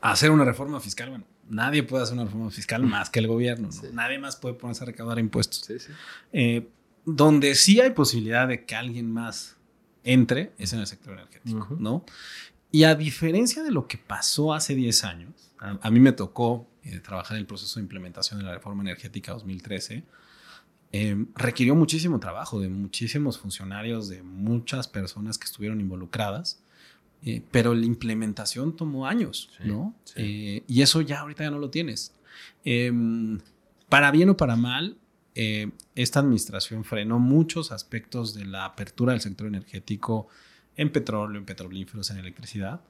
hacer 0.00 0.30
una 0.30 0.46
reforma 0.46 0.80
fiscal, 0.80 1.10
bueno, 1.10 1.26
nadie 1.50 1.82
puede 1.82 2.04
hacer 2.04 2.14
una 2.14 2.24
reforma 2.24 2.50
fiscal 2.50 2.82
más 2.82 3.10
que 3.10 3.18
el 3.18 3.26
gobierno, 3.26 3.68
nadie 3.92 4.18
más 4.18 4.36
puede 4.36 4.54
ponerse 4.54 4.84
a 4.84 4.86
recaudar 4.86 5.18
impuestos. 5.18 5.68
Eh, 6.32 6.66
donde 7.04 7.54
sí 7.56 7.78
hay 7.78 7.90
posibilidad 7.90 8.48
de 8.48 8.64
que 8.64 8.74
alguien 8.74 9.12
más 9.12 9.56
entre 10.02 10.52
es 10.56 10.72
en 10.72 10.80
el 10.80 10.86
sector 10.86 11.12
energético, 11.12 11.76
¿no? 11.78 12.06
Y 12.70 12.84
a 12.84 12.94
diferencia 12.94 13.62
de 13.62 13.70
lo 13.70 13.86
que 13.86 13.98
pasó 13.98 14.54
hace 14.54 14.74
10 14.74 15.04
años, 15.04 15.52
a 15.58 15.90
mí 15.90 16.00
me 16.00 16.12
tocó 16.12 16.66
de 16.90 17.00
trabajar 17.00 17.36
en 17.36 17.40
el 17.40 17.46
proceso 17.46 17.78
de 17.78 17.84
implementación 17.84 18.38
de 18.38 18.46
la 18.46 18.54
reforma 18.54 18.82
energética 18.82 19.32
2013, 19.32 20.04
eh, 20.90 21.26
requirió 21.34 21.74
muchísimo 21.74 22.18
trabajo 22.18 22.60
de 22.60 22.68
muchísimos 22.68 23.38
funcionarios, 23.38 24.08
de 24.08 24.22
muchas 24.22 24.88
personas 24.88 25.36
que 25.36 25.44
estuvieron 25.44 25.80
involucradas, 25.80 26.62
eh, 27.22 27.42
pero 27.50 27.74
la 27.74 27.84
implementación 27.84 28.74
tomó 28.74 29.06
años, 29.06 29.50
¿no? 29.64 29.94
Eh, 30.16 30.62
y 30.66 30.80
eso 30.80 31.02
ya 31.02 31.20
ahorita 31.20 31.44
ya 31.44 31.50
no 31.50 31.58
lo 31.58 31.68
tienes. 31.68 32.14
Em, 32.64 33.38
para 33.88 34.10
bien 34.10 34.30
o 34.30 34.36
para 34.36 34.56
mal, 34.56 34.96
esta 35.94 36.18
administración 36.18 36.82
frenó 36.82 37.20
muchos 37.20 37.70
aspectos 37.70 38.34
de 38.34 38.44
la 38.44 38.64
apertura 38.64 39.12
del 39.12 39.20
sector 39.20 39.46
energético 39.46 40.26
en 40.76 40.90
petróleo, 40.90 41.38
en 41.38 41.46
petrolíferos, 41.46 42.10
en 42.10 42.18
electricidad, 42.18 42.80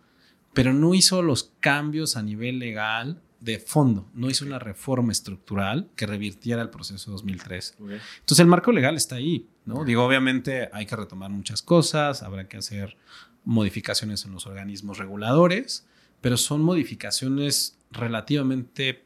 pero 0.54 0.72
no 0.72 0.94
hizo 0.94 1.20
los 1.20 1.52
cambios 1.60 2.16
a 2.16 2.22
nivel 2.22 2.58
legal 2.58 3.20
de 3.40 3.58
fondo, 3.58 4.08
no 4.14 4.28
hizo 4.28 4.44
una 4.44 4.58
reforma 4.58 5.12
estructural 5.12 5.88
que 5.94 6.06
revirtiera 6.06 6.60
el 6.60 6.70
proceso 6.70 7.10
2003. 7.12 7.76
Entonces 7.78 8.40
el 8.40 8.46
marco 8.46 8.72
legal 8.72 8.96
está 8.96 9.16
ahí, 9.16 9.48
¿no? 9.64 9.84
Digo, 9.84 10.04
obviamente 10.04 10.68
hay 10.72 10.86
que 10.86 10.96
retomar 10.96 11.30
muchas 11.30 11.62
cosas, 11.62 12.22
habrá 12.22 12.48
que 12.48 12.56
hacer 12.56 12.96
modificaciones 13.44 14.24
en 14.24 14.32
los 14.32 14.46
organismos 14.46 14.98
reguladores, 14.98 15.86
pero 16.20 16.36
son 16.36 16.62
modificaciones 16.62 17.78
relativamente 17.90 19.04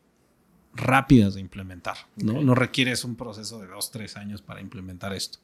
rápidas 0.75 1.35
de 1.35 1.41
implementar, 1.41 1.97
¿no? 2.17 2.43
No 2.43 2.55
requieres 2.55 3.05
un 3.05 3.17
proceso 3.17 3.61
de 3.61 3.67
dos, 3.67 3.91
tres 3.91 4.17
años 4.17 4.41
para 4.41 4.63
implementar 4.63 5.13
esto. 5.13 5.39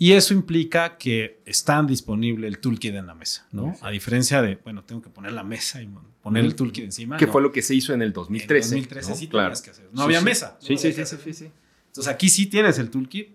Y 0.00 0.12
eso 0.12 0.32
implica 0.32 0.96
que 0.96 1.40
está 1.44 1.82
disponible 1.82 2.46
el 2.46 2.60
toolkit 2.60 2.94
en 2.94 3.08
la 3.08 3.14
mesa, 3.14 3.48
¿no? 3.50 3.76
A 3.82 3.90
diferencia 3.90 4.40
de, 4.40 4.54
bueno, 4.62 4.84
tengo 4.84 5.02
que 5.02 5.10
poner 5.10 5.32
la 5.32 5.42
mesa 5.42 5.82
y 5.82 5.90
poner 6.22 6.44
el 6.44 6.54
toolkit 6.54 6.84
encima. 6.84 7.16
Que 7.16 7.26
fue 7.26 7.42
lo 7.42 7.50
que 7.50 7.62
se 7.62 7.74
hizo 7.74 7.92
en 7.92 8.02
el 8.02 8.12
2013. 8.12 8.68
En 8.68 8.82
2013 8.82 9.14
sí 9.16 9.26
claro. 9.26 9.54
que 9.62 9.70
hacer. 9.70 9.88
No 9.92 10.02
había 10.02 10.20
mesa. 10.20 10.56
Sí, 10.60 10.76
sí, 10.78 10.92
sí, 10.92 11.04
sí, 11.04 11.34
sí, 11.34 11.50
Entonces 11.88 12.12
aquí 12.12 12.28
sí 12.28 12.46
tienes 12.46 12.78
el 12.78 12.90
toolkit, 12.90 13.30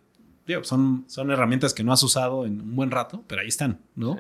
son, 0.62 1.04
son 1.08 1.32
herramientas 1.32 1.74
que 1.74 1.84
no 1.84 1.92
has 1.92 2.02
usado 2.02 2.46
en 2.46 2.62
un 2.62 2.76
buen 2.78 2.92
rato, 2.92 3.26
pero 3.28 3.42
ahí 3.42 3.50
están, 3.50 3.82
¿no? 3.96 4.18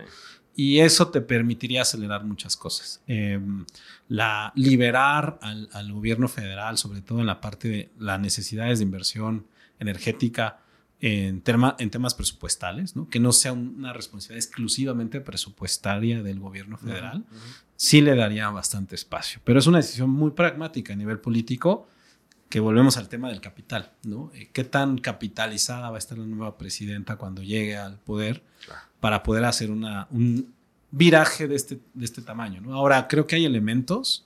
Y 0.53 0.79
eso 0.79 1.07
te 1.07 1.21
permitiría 1.21 1.83
acelerar 1.83 2.25
muchas 2.25 2.57
cosas. 2.57 3.01
Em, 3.07 3.65
la, 4.09 4.51
liberar 4.55 5.39
al, 5.41 5.69
al, 5.71 5.93
gobierno 5.93 6.27
federal, 6.27 6.77
sobre 6.77 7.01
todo 7.01 7.21
en 7.21 7.25
la 7.25 7.39
parte 7.39 7.69
de 7.69 7.89
las 7.97 8.19
necesidades 8.19 8.79
de 8.79 8.83
inversión 8.83 9.47
energética 9.79 10.62
en, 11.05 11.43
en 11.79 11.89
temas 11.89 12.13
presupuestales, 12.13 12.95
¿no? 12.95 13.09
que 13.09 13.19
no 13.19 13.33
sea 13.33 13.51
una 13.51 13.91
responsabilidad 13.91 14.45
exclusivamente 14.45 15.19
presupuestaria 15.19 16.23
del 16.23 16.39
gobierno 16.39 16.77
federal, 16.77 17.25
sí 17.75 17.99
le 17.99 18.15
daría 18.15 18.49
bastante 18.49 18.95
espacio. 18.95 19.41
Pero 19.43 19.59
es 19.59 19.67
una 19.67 19.79
decisión 19.79 20.09
muy 20.09 20.31
pragmática 20.31 20.93
a 20.93 20.95
nivel 20.95 21.19
político 21.19 21.89
que 22.47 22.61
volvemos 22.61 22.95
al 22.95 23.09
tema 23.09 23.27
del 23.27 23.41
capital, 23.41 23.91
¿no? 24.03 24.31
Eh, 24.33 24.49
¿Qué 24.53 24.63
tan 24.63 24.97
capitalizada 24.97 25.89
va 25.89 25.97
a 25.97 25.99
estar 25.99 26.17
la 26.17 26.25
nueva 26.25 26.57
presidenta 26.57 27.17
cuando 27.17 27.43
llegue 27.43 27.75
al 27.75 27.97
poder 27.97 28.41
para 29.01 29.23
poder 29.23 29.43
hacer 29.43 29.71
una, 29.71 30.07
un 30.09 30.53
viraje 30.89 31.49
de 31.49 31.55
este, 31.55 31.79
de 31.93 32.05
este 32.05 32.21
tamaño, 32.21 32.61
¿no? 32.61 32.75
Ahora, 32.75 33.09
creo 33.09 33.27
que 33.27 33.35
hay 33.35 33.43
elementos, 33.43 34.25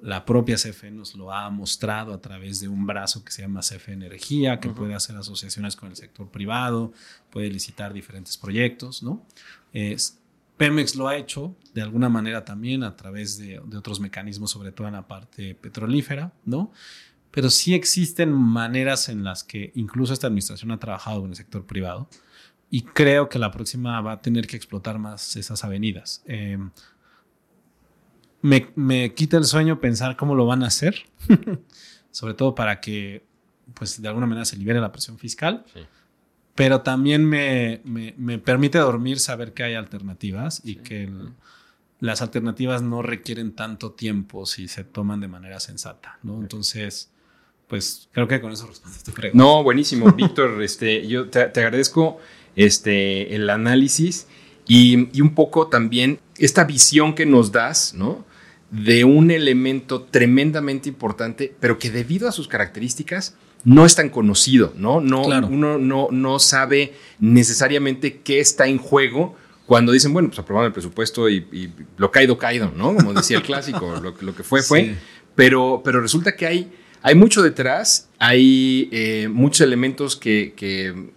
la 0.00 0.24
propia 0.24 0.56
CFE 0.56 0.90
nos 0.90 1.14
lo 1.14 1.32
ha 1.32 1.48
mostrado 1.50 2.14
a 2.14 2.20
través 2.20 2.60
de 2.60 2.68
un 2.68 2.86
brazo 2.86 3.24
que 3.24 3.32
se 3.32 3.42
llama 3.42 3.60
CFE 3.60 3.92
Energía, 3.92 4.60
que 4.60 4.70
puede 4.70 4.94
hacer 4.94 5.16
asociaciones 5.16 5.76
con 5.76 5.90
el 5.90 5.96
sector 5.96 6.30
privado, 6.30 6.92
puede 7.30 7.50
licitar 7.50 7.92
diferentes 7.92 8.36
proyectos, 8.36 9.02
¿no? 9.02 9.26
Pemex 10.56 10.96
lo 10.96 11.06
ha 11.06 11.16
hecho 11.16 11.54
de 11.72 11.82
alguna 11.82 12.08
manera 12.08 12.44
también 12.44 12.82
a 12.82 12.96
través 12.96 13.38
de, 13.38 13.60
de 13.64 13.76
otros 13.76 14.00
mecanismos, 14.00 14.50
sobre 14.50 14.72
todo 14.72 14.88
en 14.88 14.94
la 14.94 15.06
parte 15.06 15.54
petrolífera, 15.54 16.32
¿no? 16.44 16.72
pero 17.30 17.50
sí 17.50 17.74
existen 17.74 18.32
maneras 18.32 19.08
en 19.08 19.24
las 19.24 19.44
que 19.44 19.72
incluso 19.74 20.12
esta 20.12 20.26
administración 20.26 20.70
ha 20.70 20.78
trabajado 20.78 21.20
con 21.20 21.30
el 21.30 21.36
sector 21.36 21.64
privado 21.66 22.08
y 22.70 22.82
creo 22.82 23.28
que 23.28 23.38
la 23.38 23.50
próxima 23.50 24.00
va 24.00 24.12
a 24.12 24.20
tener 24.20 24.46
que 24.46 24.56
explotar 24.56 24.98
más 24.98 25.36
esas 25.36 25.64
avenidas. 25.64 26.22
Em, 26.26 26.70
me, 28.42 29.14
quita 29.14 29.36
el 29.36 29.44
sueño 29.44 29.80
pensar 29.80 30.16
cómo 30.16 30.34
lo 30.34 30.46
van 30.46 30.62
a 30.62 30.68
hacer, 30.68 31.04
sobre 32.10 32.34
todo 32.34 32.54
para 32.54 32.80
que, 32.80 33.24
pues, 33.74 34.00
de 34.00 34.08
alguna 34.08 34.26
manera 34.26 34.44
se 34.44 34.56
libere 34.56 34.80
la 34.80 34.92
presión 34.92 35.18
fiscal. 35.18 35.64
Pero 36.54 36.80
también 36.80 37.24
me, 37.24 37.80
permite 38.44 38.78
dormir 38.78 39.20
saber 39.20 39.52
que 39.52 39.62
hay 39.62 39.74
alternativas 39.74 40.60
y 40.64 40.76
que 40.76 41.08
las 42.00 42.22
alternativas 42.22 42.82
no 42.82 43.02
requieren 43.02 43.52
tanto 43.52 43.92
tiempo 43.92 44.46
si 44.46 44.68
se 44.68 44.84
toman 44.84 45.20
de 45.20 45.28
manera 45.28 45.60
sensata, 45.60 46.18
¿no? 46.22 46.40
Entonces, 46.40 47.10
pues 47.68 48.08
creo 48.12 48.26
que 48.26 48.40
con 48.40 48.50
eso 48.50 48.66
respondes 48.66 49.04
tu 49.04 49.12
pregunta. 49.12 49.44
No, 49.44 49.62
buenísimo, 49.62 50.10
Víctor. 50.12 50.62
Este, 50.62 51.06
yo 51.06 51.28
te, 51.28 51.42
agradezco 51.42 52.18
este, 52.56 53.34
el 53.36 53.50
análisis 53.50 54.26
y, 54.68 55.20
un 55.20 55.34
poco 55.34 55.66
también 55.66 56.20
esta 56.36 56.64
visión 56.64 57.14
que 57.14 57.26
nos 57.26 57.50
das, 57.50 57.94
¿no? 57.94 58.24
De 58.70 59.04
un 59.04 59.30
elemento 59.30 60.02
tremendamente 60.02 60.88
importante, 60.88 61.54
pero 61.58 61.78
que 61.78 61.90
debido 61.90 62.28
a 62.28 62.32
sus 62.32 62.46
características 62.48 63.34
no 63.64 63.84
es 63.86 63.96
tan 63.96 64.10
conocido, 64.10 64.72
¿no? 64.76 65.00
no 65.00 65.22
Uno 65.22 65.78
no, 65.78 66.08
no 66.12 66.38
sabe 66.38 66.92
necesariamente 67.18 68.20
qué 68.20 68.40
está 68.40 68.66
en 68.68 68.78
juego 68.78 69.34
cuando 69.66 69.90
dicen, 69.90 70.12
bueno, 70.12 70.28
pues 70.28 70.38
aprobamos 70.38 70.68
el 70.68 70.72
presupuesto 70.72 71.28
y, 71.28 71.72
lo 71.96 72.10
caído, 72.10 72.38
caído, 72.38 72.70
¿no? 72.76 72.94
Como 72.94 73.14
decía 73.14 73.38
el 73.38 73.42
clásico, 73.42 73.96
lo, 74.02 74.14
lo 74.20 74.34
que 74.34 74.42
fue, 74.42 74.62
fue. 74.62 74.94
Pero, 75.34 75.80
pero 75.84 76.00
resulta 76.00 76.36
que 76.36 76.46
hay 76.46 76.70
hay 77.02 77.14
mucho 77.14 77.42
detrás, 77.42 78.08
hay 78.18 78.88
eh, 78.92 79.28
muchos 79.30 79.60
elementos 79.60 80.16
que, 80.16 80.54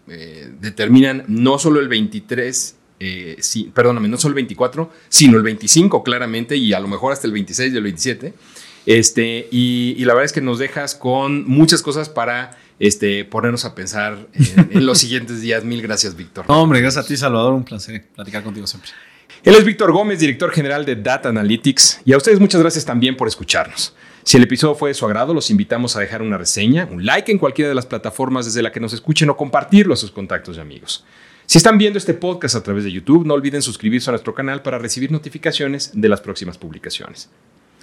eh, 0.07 0.51
determinan 0.59 1.23
no 1.27 1.57
solo 1.57 1.79
el 1.79 1.87
23, 1.87 2.75
eh, 3.03 3.35
perdóname, 3.73 4.07
no 4.07 4.17
solo 4.17 4.33
el 4.33 4.35
24, 4.35 4.91
sino 5.09 5.37
el 5.37 5.43
25 5.43 6.03
claramente 6.03 6.55
y 6.55 6.71
a 6.73 6.79
lo 6.79 6.87
mejor 6.87 7.11
hasta 7.11 7.25
el 7.25 7.33
26 7.33 7.73
y 7.73 7.77
el 7.77 7.83
27. 7.83 8.33
Este, 8.85 9.47
y, 9.51 9.95
la 10.05 10.13
verdad 10.13 10.25
es 10.25 10.33
que 10.33 10.41
nos 10.41 10.59
dejas 10.59 10.93
con 10.93 11.47
muchas 11.47 11.81
cosas 11.81 12.09
para 12.09 12.57
este, 12.79 13.25
ponernos 13.25 13.65
a 13.65 13.73
pensar 13.73 14.27
en, 14.33 14.85
los 14.85 14.99
siguientes 14.99 15.41
días. 15.41 15.63
Mil 15.63 15.81
gracias, 15.81 16.15
Víctor. 16.15 16.45
hombre, 16.47 16.79
gracias 16.79 17.05
a 17.05 17.07
ti, 17.07 17.17
Salvador. 17.17 17.53
Un 17.53 17.63
placer 17.63 18.05
platicar 18.15 18.43
contigo 18.43 18.67
siempre. 18.67 18.91
Él 19.43 19.55
es 19.55 19.65
Víctor 19.65 19.91
Gómez, 19.91 20.19
director 20.19 20.51
general 20.51 20.85
de 20.85 20.95
Data 20.95 21.29
Analytics. 21.29 22.01
Y 22.05 22.13
a 22.13 22.17
ustedes 22.17 22.39
muchas 22.39 22.61
gracias 22.61 22.85
también 22.85 23.17
por 23.17 23.27
escucharnos. 23.27 23.95
Si 24.23 24.37
el 24.37 24.43
episodio 24.43 24.75
fue 24.75 24.91
de 24.91 24.93
su 24.93 25.07
agrado, 25.07 25.33
los 25.33 25.49
invitamos 25.49 25.95
a 25.95 25.99
dejar 25.99 26.21
una 26.21 26.37
reseña, 26.37 26.87
un 26.91 27.03
like 27.03 27.31
en 27.31 27.39
cualquiera 27.39 27.69
de 27.69 27.73
las 27.73 27.87
plataformas 27.87 28.45
desde 28.45 28.61
la 28.61 28.71
que 28.71 28.79
nos 28.79 28.93
escuchen 28.93 29.27
o 29.31 29.37
compartirlo 29.37 29.95
a 29.95 29.97
sus 29.97 30.11
contactos 30.11 30.57
y 30.57 30.59
amigos. 30.59 31.03
Si 31.51 31.57
están 31.57 31.77
viendo 31.77 31.99
este 31.99 32.13
podcast 32.13 32.55
a 32.55 32.63
través 32.63 32.85
de 32.85 32.93
YouTube, 32.93 33.25
no 33.25 33.33
olviden 33.33 33.61
suscribirse 33.61 34.09
a 34.09 34.13
nuestro 34.13 34.33
canal 34.33 34.61
para 34.61 34.77
recibir 34.77 35.11
notificaciones 35.11 35.91
de 35.93 36.07
las 36.07 36.21
próximas 36.21 36.57
publicaciones. 36.57 37.29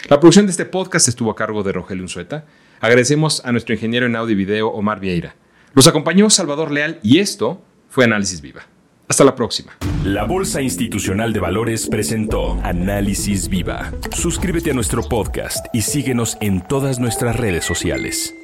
La 0.08 0.18
producción 0.18 0.46
de 0.46 0.52
este 0.52 0.64
podcast 0.64 1.06
estuvo 1.06 1.30
a 1.30 1.36
cargo 1.36 1.62
de 1.62 1.72
Rogelio 1.72 2.02
Unzueta. 2.02 2.46
Agradecemos 2.80 3.44
a 3.44 3.52
nuestro 3.52 3.74
ingeniero 3.74 4.06
en 4.06 4.16
audio 4.16 4.32
y 4.32 4.36
video, 4.36 4.68
Omar 4.68 5.00
Vieira. 5.00 5.34
Los 5.74 5.86
acompañó 5.86 6.30
Salvador 6.30 6.70
Leal 6.70 6.98
y 7.02 7.18
esto 7.18 7.62
fue 7.90 8.06
Análisis 8.06 8.40
Viva. 8.40 8.62
Hasta 9.06 9.24
la 9.24 9.34
próxima. 9.34 9.76
La 10.02 10.24
Bolsa 10.24 10.62
Institucional 10.62 11.34
de 11.34 11.40
Valores 11.40 11.88
presentó 11.88 12.58
Análisis 12.62 13.50
Viva. 13.50 13.92
Suscríbete 14.16 14.70
a 14.70 14.74
nuestro 14.74 15.02
podcast 15.02 15.66
y 15.74 15.82
síguenos 15.82 16.38
en 16.40 16.66
todas 16.66 16.98
nuestras 16.98 17.36
redes 17.36 17.66
sociales. 17.66 18.34